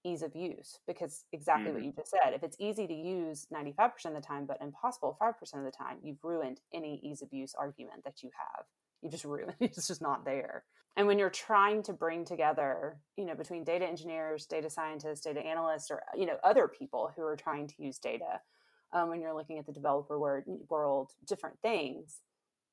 ease 0.06 0.22
of 0.22 0.36
use 0.36 0.80
because 0.88 1.26
exactly 1.34 1.66
mm-hmm. 1.66 1.76
what 1.76 1.84
you 1.84 1.92
just 1.92 2.12
said 2.12 2.34
if 2.34 2.44
it's 2.44 2.58
easy 2.60 2.88
to 2.88 2.94
use 2.94 3.48
95% 3.54 4.06
of 4.06 4.14
the 4.14 4.22
time 4.22 4.46
but 4.46 4.62
impossible 4.62 5.18
5% 5.22 5.32
of 5.56 5.64
the 5.64 5.72
time 5.72 5.98
you've 6.04 6.24
ruined 6.24 6.60
any 6.74 7.00
ease 7.04 7.22
of 7.22 7.34
use 7.34 7.54
argument 7.58 8.04
that 8.04 8.22
you 8.22 8.30
have 8.38 8.66
you 9.02 9.10
just 9.10 9.26
ruin 9.26 9.54
it's 9.60 9.88
just 9.88 10.02
not 10.02 10.24
there 10.24 10.64
and 10.98 11.08
when 11.08 11.20
you're 11.20 11.30
trying 11.30 11.84
to 11.84 11.94
bring 11.94 12.24
together 12.24 12.98
you 13.18 13.26
know 13.26 13.36
between 13.36 13.64
data 13.64 13.86
engineers 13.86 14.46
data 14.46 14.70
scientists 14.70 15.22
data 15.22 15.40
analysts 15.40 15.90
or 15.90 16.02
you 16.16 16.26
know 16.26 16.38
other 16.44 16.68
people 16.68 17.12
who 17.16 17.24
are 17.24 17.36
trying 17.36 17.68
to 17.68 17.76
use 17.78 17.98
data 17.98 18.40
um, 18.94 19.10
when 19.10 19.20
you're 19.20 19.36
looking 19.36 19.58
at 19.58 19.66
the 19.66 19.74
developer 19.74 20.18
world, 20.20 20.44
world 20.70 21.12
different 21.28 21.58
things 21.62 22.22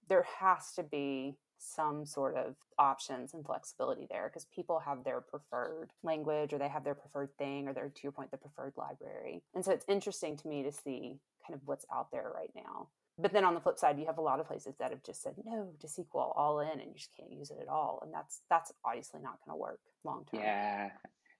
there 0.08 0.26
has 0.40 0.72
to 0.76 0.82
be 0.82 1.36
some 1.62 2.04
sort 2.04 2.36
of 2.36 2.56
options 2.78 3.34
and 3.34 3.44
flexibility 3.44 4.06
there 4.10 4.28
because 4.28 4.46
people 4.46 4.80
have 4.80 5.04
their 5.04 5.20
preferred 5.20 5.90
language 6.02 6.52
or 6.52 6.58
they 6.58 6.68
have 6.68 6.84
their 6.84 6.94
preferred 6.94 7.30
thing 7.38 7.68
or 7.68 7.72
their 7.72 7.88
to 7.88 8.00
your 8.02 8.12
point 8.12 8.30
the 8.30 8.36
preferred 8.36 8.72
library. 8.76 9.42
And 9.54 9.64
so 9.64 9.72
it's 9.72 9.84
interesting 9.88 10.36
to 10.38 10.48
me 10.48 10.62
to 10.64 10.72
see 10.72 11.18
kind 11.46 11.54
of 11.54 11.60
what's 11.66 11.86
out 11.94 12.10
there 12.10 12.30
right 12.34 12.50
now. 12.54 12.88
But 13.18 13.32
then 13.32 13.44
on 13.44 13.54
the 13.54 13.60
flip 13.60 13.78
side 13.78 13.98
you 13.98 14.06
have 14.06 14.18
a 14.18 14.22
lot 14.22 14.40
of 14.40 14.46
places 14.46 14.74
that 14.78 14.90
have 14.90 15.02
just 15.02 15.22
said 15.22 15.34
no 15.44 15.68
to 15.80 15.86
sql 15.86 16.32
all 16.36 16.60
in 16.60 16.80
and 16.80 16.88
you 16.88 16.94
just 16.96 17.16
can't 17.16 17.32
use 17.32 17.50
it 17.50 17.58
at 17.60 17.68
all. 17.68 18.00
And 18.02 18.12
that's 18.12 18.40
that's 18.50 18.72
obviously 18.84 19.20
not 19.20 19.38
going 19.44 19.56
to 19.56 19.60
work 19.60 19.80
long 20.04 20.24
term. 20.30 20.40
Yeah. 20.42 20.90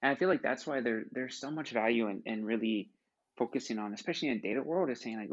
And 0.01 0.11
i 0.11 0.15
feel 0.15 0.29
like 0.29 0.41
that's 0.41 0.65
why 0.65 0.81
there 0.81 1.03
there's 1.11 1.37
so 1.37 1.51
much 1.51 1.71
value 1.71 2.07
in, 2.07 2.21
in 2.25 2.45
really 2.45 2.89
focusing 3.37 3.79
on 3.79 3.93
especially 3.93 4.29
in 4.29 4.39
data 4.39 4.61
world 4.61 4.89
is 4.89 5.01
saying 5.01 5.17
like 5.17 5.29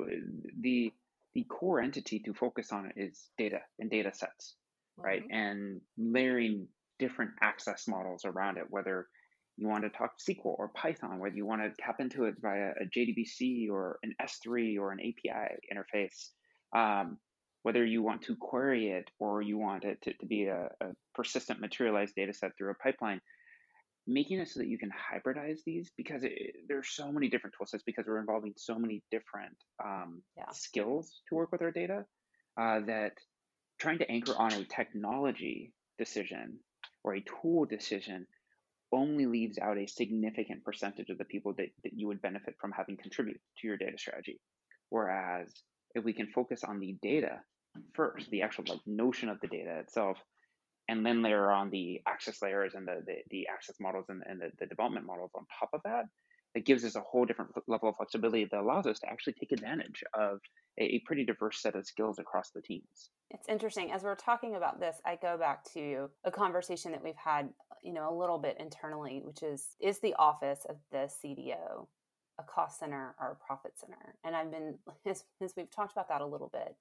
the 0.60 0.92
the 1.34 1.44
core 1.44 1.80
entity 1.80 2.18
to 2.20 2.32
focus 2.32 2.72
on 2.72 2.92
is 2.96 3.28
data 3.38 3.60
and 3.78 3.90
data 3.90 4.12
sets 4.12 4.54
mm-hmm. 5.00 5.06
right 5.06 5.22
and 5.30 5.80
layering 5.98 6.66
different 6.98 7.30
access 7.40 7.88
models 7.88 8.24
around 8.24 8.58
it 8.58 8.64
whether 8.68 9.06
you 9.60 9.68
want 9.68 9.84
to 9.84 9.90
talk 9.90 10.12
SQL 10.18 10.58
or 10.58 10.70
Python, 10.74 11.18
whether 11.18 11.34
you 11.34 11.44
want 11.44 11.60
to 11.60 11.70
tap 11.82 11.96
into 12.00 12.24
it 12.24 12.34
via 12.40 12.70
a 12.80 12.86
JDBC 12.98 13.68
or 13.70 13.98
an 14.02 14.14
S3 14.20 14.78
or 14.78 14.90
an 14.90 15.00
API 15.00 15.56
interface. 15.70 16.30
Um, 16.74 17.18
whether 17.62 17.84
you 17.84 18.02
want 18.02 18.22
to 18.22 18.36
query 18.36 18.88
it 18.88 19.10
or 19.18 19.42
you 19.42 19.58
want 19.58 19.84
it 19.84 20.00
to, 20.02 20.14
to 20.14 20.26
be 20.26 20.46
a, 20.46 20.70
a 20.80 20.86
persistent 21.14 21.60
materialized 21.60 22.14
data 22.14 22.32
set 22.32 22.52
through 22.56 22.70
a 22.70 22.74
pipeline, 22.74 23.20
making 24.06 24.38
it 24.38 24.48
so 24.48 24.60
that 24.60 24.68
you 24.68 24.78
can 24.78 24.90
hybridize 24.90 25.58
these 25.66 25.90
because 25.98 26.22
it, 26.24 26.32
are 26.72 26.82
so 26.82 27.12
many 27.12 27.28
different 27.28 27.54
tool 27.58 27.66
sets 27.66 27.82
because 27.84 28.06
we're 28.06 28.18
involving 28.18 28.54
so 28.56 28.78
many 28.78 29.02
different 29.10 29.56
um, 29.84 30.22
yeah. 30.38 30.44
skills 30.52 31.20
to 31.28 31.34
work 31.34 31.52
with 31.52 31.60
our 31.60 31.70
data 31.70 32.06
uh, 32.58 32.80
that 32.86 33.12
trying 33.80 33.98
to 33.98 34.10
anchor 34.10 34.34
on 34.36 34.52
a 34.52 34.64
technology 34.64 35.72
decision 35.98 36.58
or 37.02 37.14
a 37.14 37.24
tool 37.42 37.64
decision 37.64 38.26
only 38.92 39.26
leaves 39.26 39.58
out 39.58 39.78
a 39.78 39.86
significant 39.86 40.64
percentage 40.64 41.10
of 41.10 41.18
the 41.18 41.24
people 41.24 41.54
that, 41.56 41.68
that 41.84 41.92
you 41.94 42.08
would 42.08 42.20
benefit 42.20 42.54
from 42.60 42.72
having 42.72 42.96
contribute 42.96 43.40
to 43.58 43.66
your 43.66 43.76
data 43.76 43.96
strategy. 43.96 44.40
Whereas 44.90 45.48
if 45.94 46.04
we 46.04 46.12
can 46.12 46.26
focus 46.28 46.64
on 46.64 46.80
the 46.80 46.96
data 47.02 47.40
first, 47.94 48.28
the 48.30 48.42
actual 48.42 48.64
like 48.68 48.80
notion 48.86 49.28
of 49.28 49.40
the 49.40 49.48
data 49.48 49.78
itself, 49.78 50.18
and 50.88 51.06
then 51.06 51.22
layer 51.22 51.52
on 51.52 51.70
the 51.70 52.00
access 52.06 52.42
layers 52.42 52.74
and 52.74 52.86
the, 52.86 53.02
the, 53.06 53.14
the 53.30 53.46
access 53.52 53.76
models 53.78 54.06
and, 54.08 54.22
and 54.26 54.40
the, 54.40 54.50
the 54.58 54.66
development 54.66 55.06
models 55.06 55.30
on 55.36 55.44
top 55.58 55.70
of 55.72 55.80
that, 55.84 56.04
it 56.54 56.66
gives 56.66 56.84
us 56.84 56.96
a 56.96 57.00
whole 57.00 57.24
different 57.24 57.52
level 57.68 57.88
of 57.88 57.96
flexibility 57.96 58.44
that 58.44 58.60
allows 58.60 58.86
us 58.86 58.98
to 59.00 59.08
actually 59.08 59.34
take 59.34 59.52
advantage 59.52 60.02
of 60.14 60.40
a, 60.78 60.84
a 60.84 60.98
pretty 61.00 61.24
diverse 61.24 61.60
set 61.60 61.76
of 61.76 61.86
skills 61.86 62.18
across 62.18 62.50
the 62.50 62.60
teams. 62.60 63.10
It's 63.30 63.48
interesting. 63.48 63.92
As 63.92 64.02
we're 64.02 64.16
talking 64.16 64.56
about 64.56 64.80
this, 64.80 64.96
I 65.04 65.16
go 65.16 65.38
back 65.38 65.64
to 65.74 66.10
a 66.24 66.30
conversation 66.30 66.90
that 66.92 67.02
we've 67.02 67.14
had, 67.16 67.48
you 67.82 67.92
know, 67.92 68.12
a 68.12 68.16
little 68.16 68.38
bit 68.38 68.56
internally, 68.58 69.20
which 69.24 69.42
is 69.42 69.76
is 69.80 70.00
the 70.00 70.14
office 70.18 70.66
of 70.68 70.76
the 70.90 71.08
CDO 71.24 71.86
a 72.40 72.42
cost 72.42 72.80
center 72.80 73.14
or 73.20 73.32
a 73.32 73.46
profit 73.46 73.72
center? 73.78 74.14
And 74.24 74.34
I've 74.34 74.50
been 74.50 74.78
as, 75.06 75.24
as 75.40 75.54
we've 75.56 75.70
talked 75.70 75.92
about 75.92 76.08
that 76.08 76.20
a 76.20 76.26
little 76.26 76.50
bit, 76.52 76.74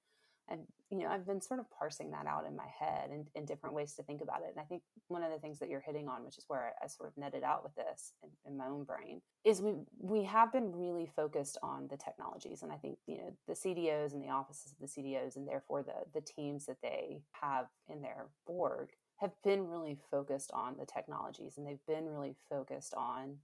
and 0.48 0.60
you 0.90 0.98
know 0.98 1.06
i've 1.06 1.26
been 1.26 1.40
sort 1.40 1.60
of 1.60 1.66
parsing 1.70 2.10
that 2.10 2.26
out 2.26 2.46
in 2.46 2.56
my 2.56 2.66
head 2.78 3.10
and, 3.10 3.26
in 3.34 3.44
different 3.44 3.74
ways 3.74 3.94
to 3.94 4.02
think 4.02 4.20
about 4.20 4.42
it 4.42 4.50
and 4.50 4.60
i 4.60 4.64
think 4.64 4.82
one 5.08 5.22
of 5.22 5.30
the 5.30 5.38
things 5.38 5.58
that 5.58 5.68
you're 5.68 5.80
hitting 5.80 6.08
on 6.08 6.24
which 6.24 6.38
is 6.38 6.44
where 6.48 6.72
i, 6.80 6.84
I 6.84 6.88
sort 6.88 7.08
of 7.08 7.16
netted 7.16 7.42
out 7.42 7.62
with 7.62 7.74
this 7.74 8.12
in, 8.22 8.30
in, 8.50 8.58
my 8.58 8.66
own 8.66 8.84
brain 8.84 9.20
is 9.44 9.62
we 9.62 9.74
we 9.98 10.24
have 10.24 10.52
been 10.52 10.72
really 10.72 11.08
focused 11.14 11.58
on 11.62 11.88
the 11.88 11.96
technologies 11.96 12.62
and 12.62 12.72
i 12.72 12.76
think 12.76 12.98
you 13.06 13.18
know 13.18 13.32
the 13.46 13.54
cdos 13.54 14.12
and 14.12 14.22
the 14.22 14.30
offices 14.30 14.72
of 14.72 14.78
the 14.80 15.02
cdos 15.02 15.36
and 15.36 15.48
therefore 15.48 15.82
the 15.82 15.94
the 16.14 16.20
teams 16.20 16.66
that 16.66 16.80
they 16.82 17.22
have 17.32 17.66
in 17.88 18.02
their 18.02 18.26
board 18.46 18.90
have 19.16 19.32
been 19.44 19.68
really 19.68 19.98
focused 20.10 20.50
on 20.54 20.76
the 20.78 20.86
technologies 20.86 21.58
and 21.58 21.66
they've 21.66 21.86
been 21.86 22.06
really 22.06 22.34
focused 22.48 22.94
on 22.94 23.36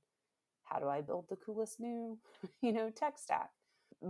how 0.64 0.78
do 0.78 0.88
i 0.88 1.00
build 1.00 1.26
the 1.28 1.36
coolest 1.36 1.78
new 1.78 2.18
you 2.60 2.72
know 2.72 2.90
tech 2.90 3.18
stack 3.18 3.50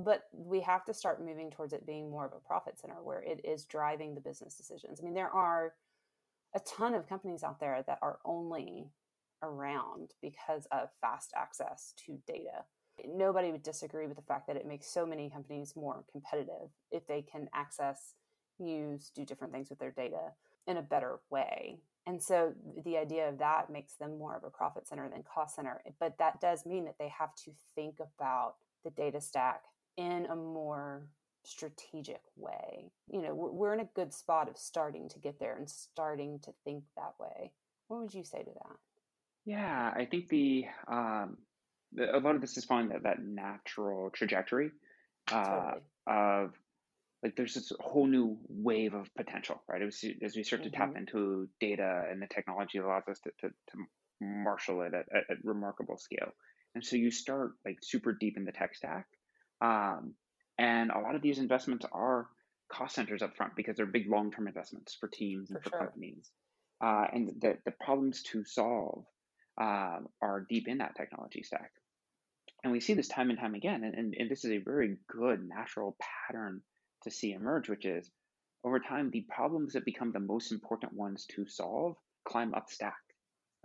but 0.05 0.25
we 0.33 0.61
have 0.61 0.85
to 0.85 0.95
start 0.95 1.25
moving 1.25 1.51
towards 1.51 1.73
it 1.73 1.87
being 1.87 2.11
more 2.11 2.27
of 2.27 2.33
a 2.33 2.47
profit 2.47 2.79
center 2.79 2.97
where 3.03 3.23
it 3.23 3.41
is 3.45 3.65
driving 3.65 4.15
the 4.15 4.21
business 4.21 4.55
decisions. 4.55 5.01
I 5.01 5.05
mean, 5.05 5.15
there 5.15 5.31
are 5.31 5.73
a 6.55 6.61
ton 6.61 6.95
of 6.95 7.09
companies 7.09 7.43
out 7.43 7.61
there 7.61 7.83
that 7.87 7.99
are 8.03 8.19
only 8.25 8.91
around 9.43 10.13
because 10.21 10.67
of 10.71 10.89
fast 11.01 11.33
access 11.35 11.95
to 12.07 12.19
data. 12.27 12.65
Nobody 13.07 13.53
would 13.53 13.63
disagree 13.63 14.07
with 14.07 14.17
the 14.17 14.23
fact 14.23 14.47
that 14.47 14.57
it 14.57 14.67
makes 14.67 14.87
so 14.87 15.07
many 15.07 15.31
companies 15.31 15.75
more 15.77 16.05
competitive 16.11 16.71
if 16.91 17.07
they 17.07 17.23
can 17.23 17.49
access, 17.55 18.15
use, 18.59 19.11
do 19.15 19.25
different 19.25 19.53
things 19.53 19.71
with 19.71 19.79
their 19.79 19.91
data 19.91 20.33
in 20.67 20.77
a 20.77 20.83
better 20.83 21.21
way. 21.31 21.79
And 22.07 22.23
so 22.23 22.55
the 22.85 22.97
idea 22.97 23.29
of 23.29 23.39
that 23.39 23.71
makes 23.71 23.95
them 23.95 24.19
more 24.19 24.37
of 24.37 24.45
a 24.45 24.51
profit 24.51 24.87
center 24.87 25.09
than 25.09 25.23
cost 25.23 25.57
center. 25.57 25.83
But 25.99 26.19
that 26.19 26.41
does 26.41 26.65
mean 26.65 26.85
that 26.85 26.99
they 26.99 27.13
have 27.19 27.35
to 27.45 27.53
think 27.75 27.97
about 28.01 28.55
the 28.85 28.91
data 28.91 29.21
stack 29.21 29.63
in 29.97 30.27
a 30.27 30.37
more 30.37 31.03
strategic 31.45 32.21
way. 32.37 32.91
You 33.09 33.23
know, 33.23 33.35
we're 33.35 33.75
in 33.75 33.81
a 33.81 33.89
good 33.95 34.13
spot 34.13 34.49
of 34.49 34.59
starting 34.59 35.09
to 35.11 35.19
get 35.19 35.39
there 35.39 35.57
and 35.57 35.69
starting 35.69 36.41
to 36.41 36.53
think 36.65 36.85
that 36.97 37.15
way. 37.21 37.53
What 37.89 38.03
would 38.03 38.15
you 38.15 38.25
say 38.25 38.43
to 38.43 38.51
that? 38.51 38.77
Yeah, 39.45 39.93
I 39.95 40.07
think 40.07 40.29
the 40.29 40.65
um, 40.89 41.37
a 41.99 42.19
lot 42.19 42.35
of 42.35 42.41
this 42.41 42.57
is 42.57 42.65
following 42.65 42.89
that, 42.89 43.05
that 43.05 43.23
natural 43.23 44.11
trajectory 44.11 44.73
uh, 45.31 45.45
totally. 45.45 45.83
of 46.07 46.51
like 47.23 47.37
there's 47.37 47.55
this 47.55 47.73
whole 47.81 48.07
new 48.07 48.37
wave 48.49 48.95
of 48.95 49.13
potential, 49.15 49.63
right? 49.69 49.83
As, 49.83 50.05
as 50.23 50.37
we 50.37 50.43
start 50.43 50.65
to 50.65 50.71
mm-hmm. 50.71 50.81
tap 50.81 50.97
into 50.97 51.49
data 51.61 52.05
and 52.11 52.21
the 52.21 52.27
technology 52.27 52.79
allows 52.79 53.05
us 53.09 53.21
to, 53.21 53.31
to, 53.41 53.49
to 53.49 53.79
marshal 54.21 54.83
it 54.83 54.95
at, 54.95 55.07
at, 55.15 55.25
at 55.31 55.45
remarkable 55.45 55.97
scale. 55.97 56.33
And 56.75 56.85
so 56.85 56.97
you 56.97 57.11
start 57.11 57.53
like 57.65 57.79
super 57.83 58.13
deep 58.13 58.37
in 58.37 58.45
the 58.45 58.53
tech 58.53 58.75
stack 58.75 59.07
um, 59.61 60.15
and 60.59 60.91
a 60.91 60.99
lot 60.99 61.15
of 61.15 61.23
these 61.23 61.39
investments 61.39 61.87
are 61.93 62.27
cost 62.73 62.95
centers 62.95 63.23
up 63.23 63.37
front 63.37 63.55
because 63.57 63.77
they're 63.77 63.87
big 63.87 64.11
long 64.11 64.31
term 64.31 64.49
investments 64.49 64.97
for 64.99 65.09
teams 65.09 65.51
and 65.51 65.59
for, 65.59 65.71
for 65.71 65.77
sure. 65.77 65.87
companies. 65.87 66.31
Uh, 66.83 67.07
and 67.13 67.29
the, 67.41 67.57
the 67.65 67.71
problems 67.71 68.23
to 68.23 68.45
solve 68.45 69.05
uh, 69.61 69.99
are 70.21 70.47
deep 70.49 70.69
in 70.69 70.79
that 70.79 70.97
technology 70.97 71.43
stack. 71.43 71.71
And 72.63 72.73
we 72.73 72.81
see 72.81 72.95
this 72.95 73.09
time 73.09 73.31
and 73.31 73.39
time 73.39 73.55
again. 73.55 73.85
And, 73.85 73.95
and, 73.95 74.15
and 74.19 74.31
this 74.31 74.45
is 74.45 74.51
a 74.51 74.59
very 74.59 74.97
good 75.09 75.47
natural 75.47 75.97
pattern 76.29 76.63
to 77.05 77.11
see 77.11 77.33
emerge, 77.33 77.69
which 77.69 77.87
is 77.87 78.11
over 78.65 78.81
time, 78.81 79.11
the 79.11 79.25
problems 79.29 79.75
that 79.75 79.85
become 79.85 80.13
the 80.13 80.21
most 80.21 80.53
important 80.53 80.93
ones 80.93 81.27
to 81.37 81.47
solve 81.47 81.97
climb 82.27 82.53
up 82.55 82.69
stack, 82.69 82.95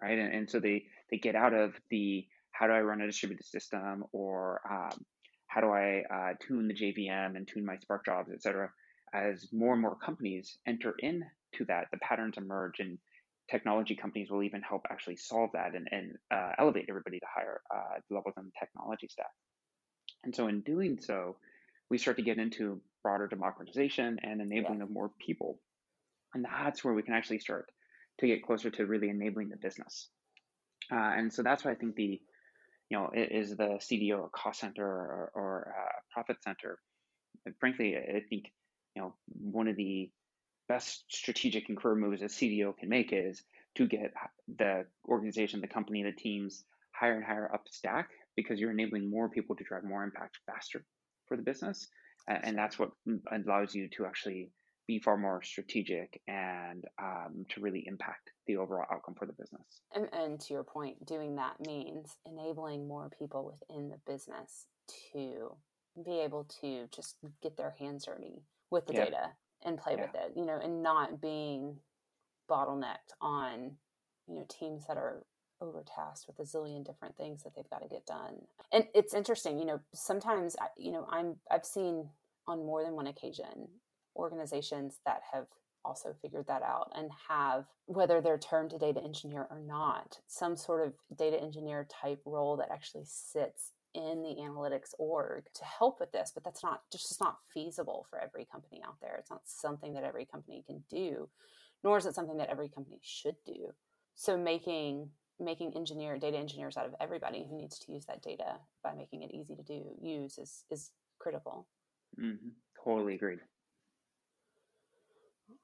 right? 0.02 0.18
And, 0.18 0.34
and 0.34 0.50
so 0.50 0.60
they, 0.60 0.84
they 1.10 1.18
get 1.18 1.36
out 1.36 1.54
of 1.54 1.74
the 1.90 2.26
how 2.52 2.68
do 2.68 2.74
I 2.74 2.82
run 2.82 3.02
a 3.02 3.08
distributed 3.08 3.46
system 3.46 4.04
or 4.12 4.62
um, 4.70 5.04
how 5.52 5.60
do 5.60 5.70
I 5.70 6.04
uh, 6.10 6.34
tune 6.40 6.70
the 6.70 6.74
JVM 6.74 7.36
and 7.36 7.46
tune 7.46 7.66
my 7.66 7.78
Spark 7.78 8.06
jobs, 8.06 8.32
et 8.34 8.42
cetera? 8.42 8.72
As 9.14 9.50
more 9.52 9.74
and 9.74 9.82
more 9.82 9.98
companies 9.98 10.58
enter 10.66 10.96
into 11.00 11.66
that, 11.68 11.88
the 11.92 11.98
patterns 11.98 12.36
emerge 12.38 12.80
and 12.80 12.98
technology 13.50 13.94
companies 13.94 14.32
will 14.32 14.44
even 14.44 14.62
help 14.62 14.86
actually 14.90 15.18
solve 15.18 15.50
that 15.54 15.76
and, 15.76 15.90
and 15.92 16.16
uh, 16.34 16.52
elevate 16.58 16.86
everybody 16.88 17.20
to 17.20 17.26
higher 17.36 17.60
uh, 17.70 18.00
levels 18.10 18.34
in 18.38 18.46
the 18.46 18.52
technology 18.58 19.10
stack. 19.10 19.32
And 20.24 20.34
so 20.34 20.48
in 20.48 20.62
doing 20.62 20.98
so, 21.02 21.36
we 21.90 21.98
start 21.98 22.16
to 22.16 22.24
get 22.24 22.38
into 22.38 22.80
broader 23.04 23.28
democratization 23.28 24.20
and 24.24 24.40
enabling 24.40 24.78
yeah. 24.78 24.86
of 24.86 24.90
more 24.90 25.12
people. 25.20 25.60
And 26.34 26.46
that's 26.46 26.82
where 26.82 26.94
we 26.94 27.04
can 27.04 27.14
actually 27.14 27.40
start 27.40 27.70
to 28.22 28.28
get 28.28 28.44
closer 28.44 28.70
to 28.70 28.86
really 28.86 29.10
enabling 29.10 29.50
the 29.50 29.58
business. 29.58 30.08
Uh, 30.90 30.96
and 31.18 31.34
so 31.34 31.44
that's 31.44 31.66
why 31.66 31.72
I 31.72 31.76
think 31.76 31.96
the 31.96 32.22
you 32.92 32.98
know, 32.98 33.10
is 33.14 33.56
the 33.56 33.80
CDO 33.80 34.26
a 34.26 34.30
cost 34.30 34.60
center 34.60 34.86
or, 34.86 35.32
or 35.34 35.74
uh, 35.80 35.82
a 35.82 36.14
profit 36.14 36.44
center? 36.44 36.78
And 37.46 37.56
frankly, 37.58 37.96
I 37.96 38.20
think, 38.30 38.52
you 38.98 39.02
know, 39.02 39.14
one 39.28 39.70
of 39.70 39.78
the 39.78 40.12
best 40.68 41.06
strategic 41.08 41.70
and 41.70 41.78
career 41.78 41.96
moves 41.96 42.22
a 42.22 42.26
CDO 42.26 42.78
can 42.78 42.90
make 42.90 43.14
is 43.14 43.44
to 43.76 43.88
get 43.88 44.14
the 44.58 44.86
organization, 45.08 45.62
the 45.62 45.68
company, 45.68 46.04
the 46.04 46.12
teams 46.12 46.66
higher 46.92 47.16
and 47.16 47.24
higher 47.24 47.50
up 47.54 47.64
stack 47.72 48.10
because 48.36 48.60
you're 48.60 48.72
enabling 48.72 49.10
more 49.10 49.30
people 49.30 49.56
to 49.56 49.64
drive 49.64 49.86
more 49.86 50.04
impact 50.04 50.40
faster 50.46 50.84
for 51.28 51.38
the 51.38 51.44
business. 51.44 51.88
And 52.28 52.58
that's 52.58 52.78
what 52.78 52.92
allows 53.32 53.74
you 53.74 53.88
to 53.96 54.06
actually 54.06 54.50
be 54.88 55.00
far 55.00 55.18
more 55.18 55.42
strategic 55.42 56.22
and 56.28 56.86
um, 57.02 57.46
to 57.50 57.62
really 57.62 57.84
impact 57.88 58.32
the 58.48 58.58
overall 58.58 58.86
outcome 58.92 59.16
for 59.18 59.26
the 59.26 59.34
business. 59.34 59.82
And, 59.94 60.08
and, 60.14 60.40
to 60.42 60.54
your 60.54 60.64
point, 60.64 61.06
doing 61.06 61.36
that 61.36 61.60
means 61.66 62.16
enabling 62.26 62.88
more 62.88 63.10
people 63.18 63.46
within 63.46 63.90
the 63.90 64.00
business 64.12 64.66
to 65.14 65.56
be 66.04 66.20
able 66.22 66.48
to 66.62 66.88
just 66.94 67.16
get 67.42 67.58
their 67.58 67.76
hands 67.80 68.06
dirty 68.06 68.44
with 68.70 68.88
the 68.88 68.94
yeah. 68.94 69.06
data 69.06 69.30
and 69.64 69.78
play 69.78 69.96
yeah. 69.96 70.04
with 70.04 70.16
it, 70.16 70.34
you 70.36 70.46
know, 70.46 70.60
and 70.62 70.82
not 70.82 71.22
being 71.22 71.78
bottlenecked 72.50 73.14
on, 73.22 73.78
you 74.28 74.36
know, 74.36 74.46
teams 74.50 74.86
that 74.88 74.98
are 74.98 75.24
overtasked 75.62 76.26
with 76.28 76.40
a 76.40 76.44
zillion 76.44 76.84
different 76.84 77.16
things 77.18 77.44
that 77.44 77.54
they've 77.56 77.70
got 77.70 77.84
to 77.84 77.88
get 77.88 78.06
done. 78.06 78.36
And 78.74 78.86
it's 78.96 79.14
interesting, 79.14 79.60
you 79.60 79.66
know, 79.66 79.80
sometimes, 79.94 80.56
you 80.78 80.92
know, 80.92 81.06
I'm, 81.10 81.36
I've 81.52 81.66
seen 81.66 82.10
on 82.48 82.66
more 82.66 82.84
than 82.84 82.96
one 82.96 83.08
occasion 83.08 83.68
organizations 84.16 85.00
that 85.06 85.22
have 85.32 85.48
also 85.84 86.14
figured 86.22 86.46
that 86.48 86.62
out 86.62 86.92
and 86.96 87.10
have, 87.28 87.66
whether 87.86 88.22
they're 88.22 88.38
termed 88.38 88.74
a 88.74 88.78
data 88.78 89.02
engineer 89.04 89.48
or 89.50 89.60
not, 89.60 90.20
some 90.28 90.56
sort 90.56 90.86
of 90.86 90.94
data 91.18 91.42
engineer 91.42 91.88
type 91.90 92.22
role 92.26 92.58
that 92.58 92.72
actually 92.72 93.06
sits 93.06 93.72
in 93.94 94.22
the 94.22 94.42
analytics 94.42 94.94
org 95.00 95.44
to 95.54 95.66
help 95.66 96.00
with 96.00 96.10
this 96.14 96.32
but 96.34 96.46
that's 96.46 96.64
not 96.64 96.82
just 96.94 97.20
not 97.20 97.40
feasible 97.54 98.06
for 98.10 98.22
every 98.22 98.46
company 98.50 98.82
out 98.88 98.96
there. 99.02 99.18
It's 99.20 99.30
not 99.30 99.42
something 99.44 99.94
that 99.96 100.06
every 100.06 100.26
company 100.26 100.64
can 100.66 100.84
do 100.90 101.28
nor 101.84 101.98
is 101.98 102.06
it 102.06 102.16
something 102.16 102.38
that 102.38 102.50
every 102.50 102.70
company 102.70 103.00
should 103.02 103.36
do. 103.46 103.74
So 104.16 104.38
making 104.38 105.10
making 105.40 105.74
engineer 105.76 106.20
data 106.20 106.38
engineers 106.38 106.78
out 106.78 106.86
of 106.86 106.94
everybody 107.02 107.48
who 107.50 107.58
needs 107.58 107.80
to 107.80 107.92
use 107.92 108.06
that 108.06 108.22
data 108.22 108.60
by 108.84 108.94
making 108.94 109.24
it 109.24 109.32
easy 109.34 109.56
to 109.56 109.64
do 109.64 109.84
use 110.02 110.38
is 110.38 110.64
is 110.70 110.92
critical. 111.20 111.68
Mm-hmm. 112.20 112.50
totally 112.84 113.16
agreed 113.16 113.40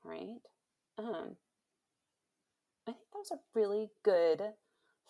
right? 0.03 0.39
Um, 0.97 1.35
I 2.87 2.91
think 2.91 3.05
that 3.11 3.19
was 3.19 3.31
a 3.31 3.39
really 3.53 3.89
good 4.03 4.41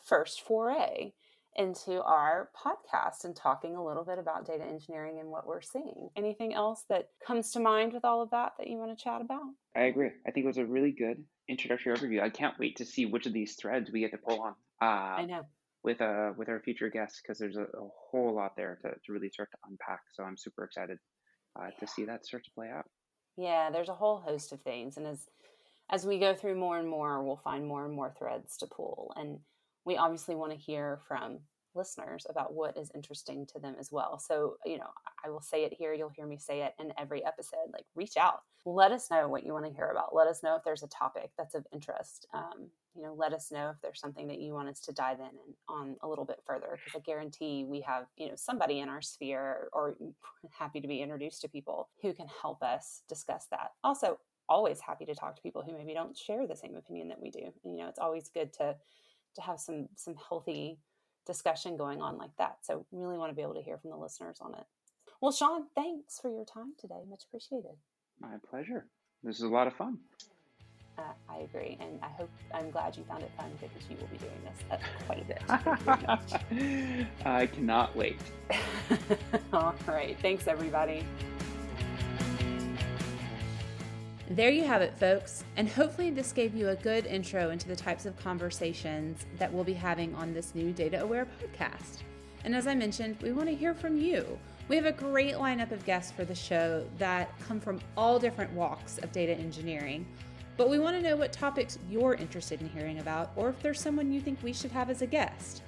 first 0.03 0.41
foray 0.41 1.13
into 1.55 2.03
our 2.03 2.49
podcast 2.55 3.23
and 3.23 3.35
talking 3.35 3.75
a 3.75 3.83
little 3.83 4.05
bit 4.05 4.19
about 4.19 4.45
data 4.45 4.63
engineering 4.63 5.19
and 5.19 5.29
what 5.29 5.47
we're 5.47 5.61
seeing. 5.61 6.09
Anything 6.15 6.53
else 6.53 6.83
that 6.89 7.09
comes 7.25 7.51
to 7.51 7.59
mind 7.59 7.93
with 7.93 8.05
all 8.05 8.21
of 8.21 8.29
that 8.29 8.53
that 8.59 8.67
you 8.67 8.77
want 8.77 8.95
to 8.95 9.03
chat 9.03 9.21
about? 9.21 9.41
I 9.75 9.83
agree. 9.83 10.11
I 10.27 10.31
think 10.31 10.43
it 10.43 10.47
was 10.47 10.57
a 10.57 10.65
really 10.65 10.91
good 10.91 11.23
introductory 11.49 11.95
overview. 11.95 12.21
I 12.21 12.29
can't 12.29 12.59
wait 12.59 12.77
to 12.77 12.85
see 12.85 13.05
which 13.05 13.25
of 13.25 13.33
these 13.33 13.55
threads 13.55 13.89
we 13.91 14.01
get 14.01 14.11
to 14.11 14.17
pull 14.17 14.41
on. 14.41 14.53
Uh, 14.81 14.85
I 15.21 15.25
know 15.25 15.41
with 15.83 16.01
uh 16.01 16.31
with 16.37 16.49
our 16.49 16.59
future 16.59 16.89
guests 16.89 17.21
because 17.21 17.37
there's 17.37 17.55
a, 17.55 17.61
a, 17.61 17.89
whole 18.11 18.35
lot 18.35 18.51
there 18.57 18.77
to, 18.81 18.89
to 18.89 19.13
really 19.13 19.29
start 19.29 19.49
to 19.51 19.57
unpack. 19.69 20.01
So 20.13 20.23
I'm 20.23 20.37
super 20.37 20.63
excited 20.63 20.97
uh, 21.57 21.69
to 21.79 21.87
see 21.87 22.05
that 22.05 22.25
start 22.25 22.43
to 22.43 22.51
play 22.53 22.67
out. 22.69 22.85
Yeah, 23.37 23.69
there's 23.69 23.89
a 23.89 23.93
whole 23.93 24.17
host 24.17 24.51
of 24.51 24.61
things, 24.61 24.97
and 24.97 25.05
as 25.07 25.29
as 25.89 26.05
we 26.05 26.19
go 26.19 26.33
through 26.33 26.55
more 26.55 26.77
and 26.77 26.89
more, 26.89 27.23
we'll 27.23 27.37
find 27.37 27.65
more 27.65 27.85
and 27.85 27.93
more 27.93 28.13
threads 28.17 28.57
to 28.57 28.67
pull. 28.67 29.13
And 29.15 29.39
we 29.85 29.95
obviously 29.95 30.35
want 30.35 30.51
to 30.51 30.57
hear 30.57 30.99
from 31.07 31.39
listeners 31.77 32.25
about 32.29 32.53
what 32.53 32.75
is 32.75 32.91
interesting 32.95 33.45
to 33.53 33.59
them 33.59 33.75
as 33.79 33.91
well. 33.91 34.19
So, 34.19 34.57
you 34.65 34.77
know, 34.77 34.89
I 35.23 35.29
will 35.29 35.41
say 35.41 35.63
it 35.63 35.73
here, 35.73 35.93
you'll 35.93 36.09
hear 36.09 36.27
me 36.27 36.37
say 36.37 36.63
it 36.63 36.73
in 36.79 36.91
every 36.97 37.25
episode. 37.25 37.71
Like, 37.71 37.85
reach 37.95 38.17
out, 38.17 38.41
let 38.65 38.91
us 38.91 39.09
know 39.09 39.29
what 39.29 39.45
you 39.45 39.53
want 39.53 39.65
to 39.65 39.71
hear 39.71 39.89
about. 39.89 40.13
Let 40.13 40.27
us 40.27 40.43
know 40.43 40.55
if 40.55 40.63
there's 40.63 40.83
a 40.83 40.87
topic 40.87 41.31
that's 41.37 41.55
of 41.55 41.65
interest. 41.71 42.27
Um, 42.33 42.69
you 42.95 43.03
know, 43.03 43.13
let 43.13 43.31
us 43.31 43.51
know 43.51 43.69
if 43.69 43.77
there's 43.81 43.99
something 43.99 44.27
that 44.27 44.39
you 44.39 44.53
want 44.53 44.69
us 44.69 44.81
to 44.81 44.91
dive 44.91 45.19
in 45.19 45.25
and 45.25 45.55
on 45.69 45.95
a 46.01 46.07
little 46.07 46.25
bit 46.25 46.41
further. 46.45 46.71
Because 46.71 46.99
I 46.99 47.03
guarantee 47.05 47.63
we 47.63 47.81
have, 47.81 48.07
you 48.17 48.27
know, 48.27 48.35
somebody 48.35 48.79
in 48.79 48.89
our 48.89 49.01
sphere 49.01 49.69
or 49.71 49.95
happy 50.51 50.81
to 50.81 50.87
be 50.87 51.01
introduced 51.01 51.41
to 51.41 51.47
people 51.47 51.89
who 52.01 52.13
can 52.13 52.27
help 52.41 52.61
us 52.63 53.03
discuss 53.07 53.45
that. 53.51 53.71
Also, 53.83 54.17
always 54.49 54.79
happy 54.79 55.05
to 55.05 55.15
talk 55.15 55.35
to 55.35 55.41
people 55.41 55.61
who 55.61 55.73
maybe 55.77 55.93
don't 55.93 56.17
share 56.17 56.47
the 56.47 56.55
same 56.55 56.75
opinion 56.75 57.07
that 57.09 57.21
we 57.21 57.29
do. 57.29 57.51
You 57.63 57.77
know, 57.77 57.87
it's 57.87 57.99
always 57.99 58.29
good 58.29 58.51
to 58.53 58.75
to 59.35 59.41
have 59.41 59.59
some 59.59 59.87
some 59.95 60.15
healthy 60.27 60.79
discussion 61.27 61.77
going 61.77 62.01
on 62.01 62.17
like 62.17 62.35
that. 62.37 62.57
So 62.63 62.85
really 62.91 63.17
want 63.17 63.29
to 63.29 63.35
be 63.35 63.43
able 63.43 63.53
to 63.53 63.61
hear 63.61 63.77
from 63.77 63.91
the 63.91 63.97
listeners 63.97 64.37
on 64.41 64.55
it. 64.55 64.65
Well, 65.21 65.31
Sean, 65.31 65.65
thanks 65.75 66.19
for 66.19 66.31
your 66.31 66.45
time 66.45 66.73
today. 66.79 67.01
Much 67.09 67.23
appreciated. 67.27 67.77
My 68.19 68.35
pleasure. 68.49 68.87
This 69.23 69.37
is 69.37 69.43
a 69.43 69.49
lot 69.49 69.67
of 69.67 69.73
fun. 69.73 69.99
Uh, 70.97 71.01
I 71.29 71.39
agree, 71.39 71.77
and 71.79 71.99
I 72.01 72.07
hope 72.07 72.29
I'm 72.55 72.71
glad 72.71 72.97
you 72.97 73.03
found 73.03 73.21
it 73.21 73.31
fun 73.37 73.51
because 73.61 73.87
you 73.87 73.97
will 73.97 74.07
be 74.07 74.17
doing 74.17 74.41
this 74.43 74.79
quite 75.05 75.21
a 75.21 75.25
bit. 75.25 77.15
I 77.25 77.45
cannot 77.45 77.95
wait. 77.95 78.19
All 79.53 79.75
right, 79.87 80.17
thanks 80.21 80.47
everybody. 80.47 81.05
There 84.29 84.49
you 84.49 84.65
have 84.65 84.81
it, 84.81 84.93
folks. 84.97 85.45
And 85.55 85.69
hopefully, 85.69 86.09
this 86.09 86.33
gave 86.33 86.53
you 86.53 86.67
a 86.69 86.75
good 86.75 87.05
intro 87.05 87.49
into 87.49 87.69
the 87.69 87.75
types 87.77 88.05
of 88.05 88.17
conversations 88.17 89.25
that 89.37 89.53
we'll 89.53 89.63
be 89.63 89.73
having 89.73 90.13
on 90.15 90.33
this 90.33 90.53
new 90.53 90.73
Data 90.73 91.01
Aware 91.01 91.27
podcast. 91.41 92.01
And 92.43 92.53
as 92.53 92.67
I 92.67 92.75
mentioned, 92.75 93.15
we 93.21 93.31
want 93.31 93.47
to 93.47 93.55
hear 93.55 93.73
from 93.73 93.97
you. 93.97 94.37
We 94.67 94.75
have 94.75 94.85
a 94.85 94.91
great 94.91 95.35
lineup 95.35 95.71
of 95.71 95.85
guests 95.85 96.11
for 96.11 96.25
the 96.25 96.35
show 96.35 96.85
that 96.97 97.31
come 97.39 97.61
from 97.61 97.79
all 97.95 98.19
different 98.19 98.51
walks 98.51 98.97
of 98.97 99.13
data 99.13 99.33
engineering. 99.33 100.05
But 100.57 100.69
we 100.69 100.77
want 100.77 100.97
to 100.97 101.01
know 101.01 101.15
what 101.15 101.31
topics 101.31 101.79
you're 101.89 102.15
interested 102.15 102.59
in 102.59 102.67
hearing 102.67 102.99
about, 102.99 103.31
or 103.37 103.47
if 103.47 103.61
there's 103.61 103.79
someone 103.79 104.11
you 104.11 104.19
think 104.19 104.43
we 104.43 104.51
should 104.51 104.71
have 104.71 104.89
as 104.89 105.01
a 105.01 105.07
guest. 105.07 105.61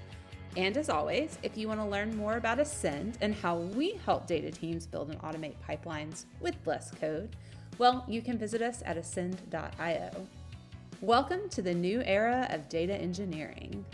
And 0.58 0.76
as 0.76 0.90
always, 0.90 1.38
if 1.44 1.58
you 1.58 1.70
want 1.70 1.80
to 1.80 1.86
learn 1.86 2.18
more 2.18 2.36
about 2.36 2.60
Ascend 2.60 3.20
and 3.22 3.34
how 3.34 3.56
we 3.56 4.02
help 4.06 4.28
data 4.28 4.52
teams 4.52 4.86
build 4.86 5.12
and 5.12 5.22
automate 5.22 5.56
pipelines 5.66 6.26
with 6.42 6.56
less 6.66 6.92
code, 6.92 7.38
well, 7.80 8.04
you 8.10 8.22
can 8.22 8.38
visit 8.38 8.62
us 8.62 8.84
at 8.86 8.98
ascend.io. 8.98 10.12
Welcome 11.00 11.48
to 11.52 11.62
the 11.62 11.74
new 11.74 12.02
era 12.04 12.46
of 12.50 12.68
data 12.68 12.94
engineering. 12.94 13.86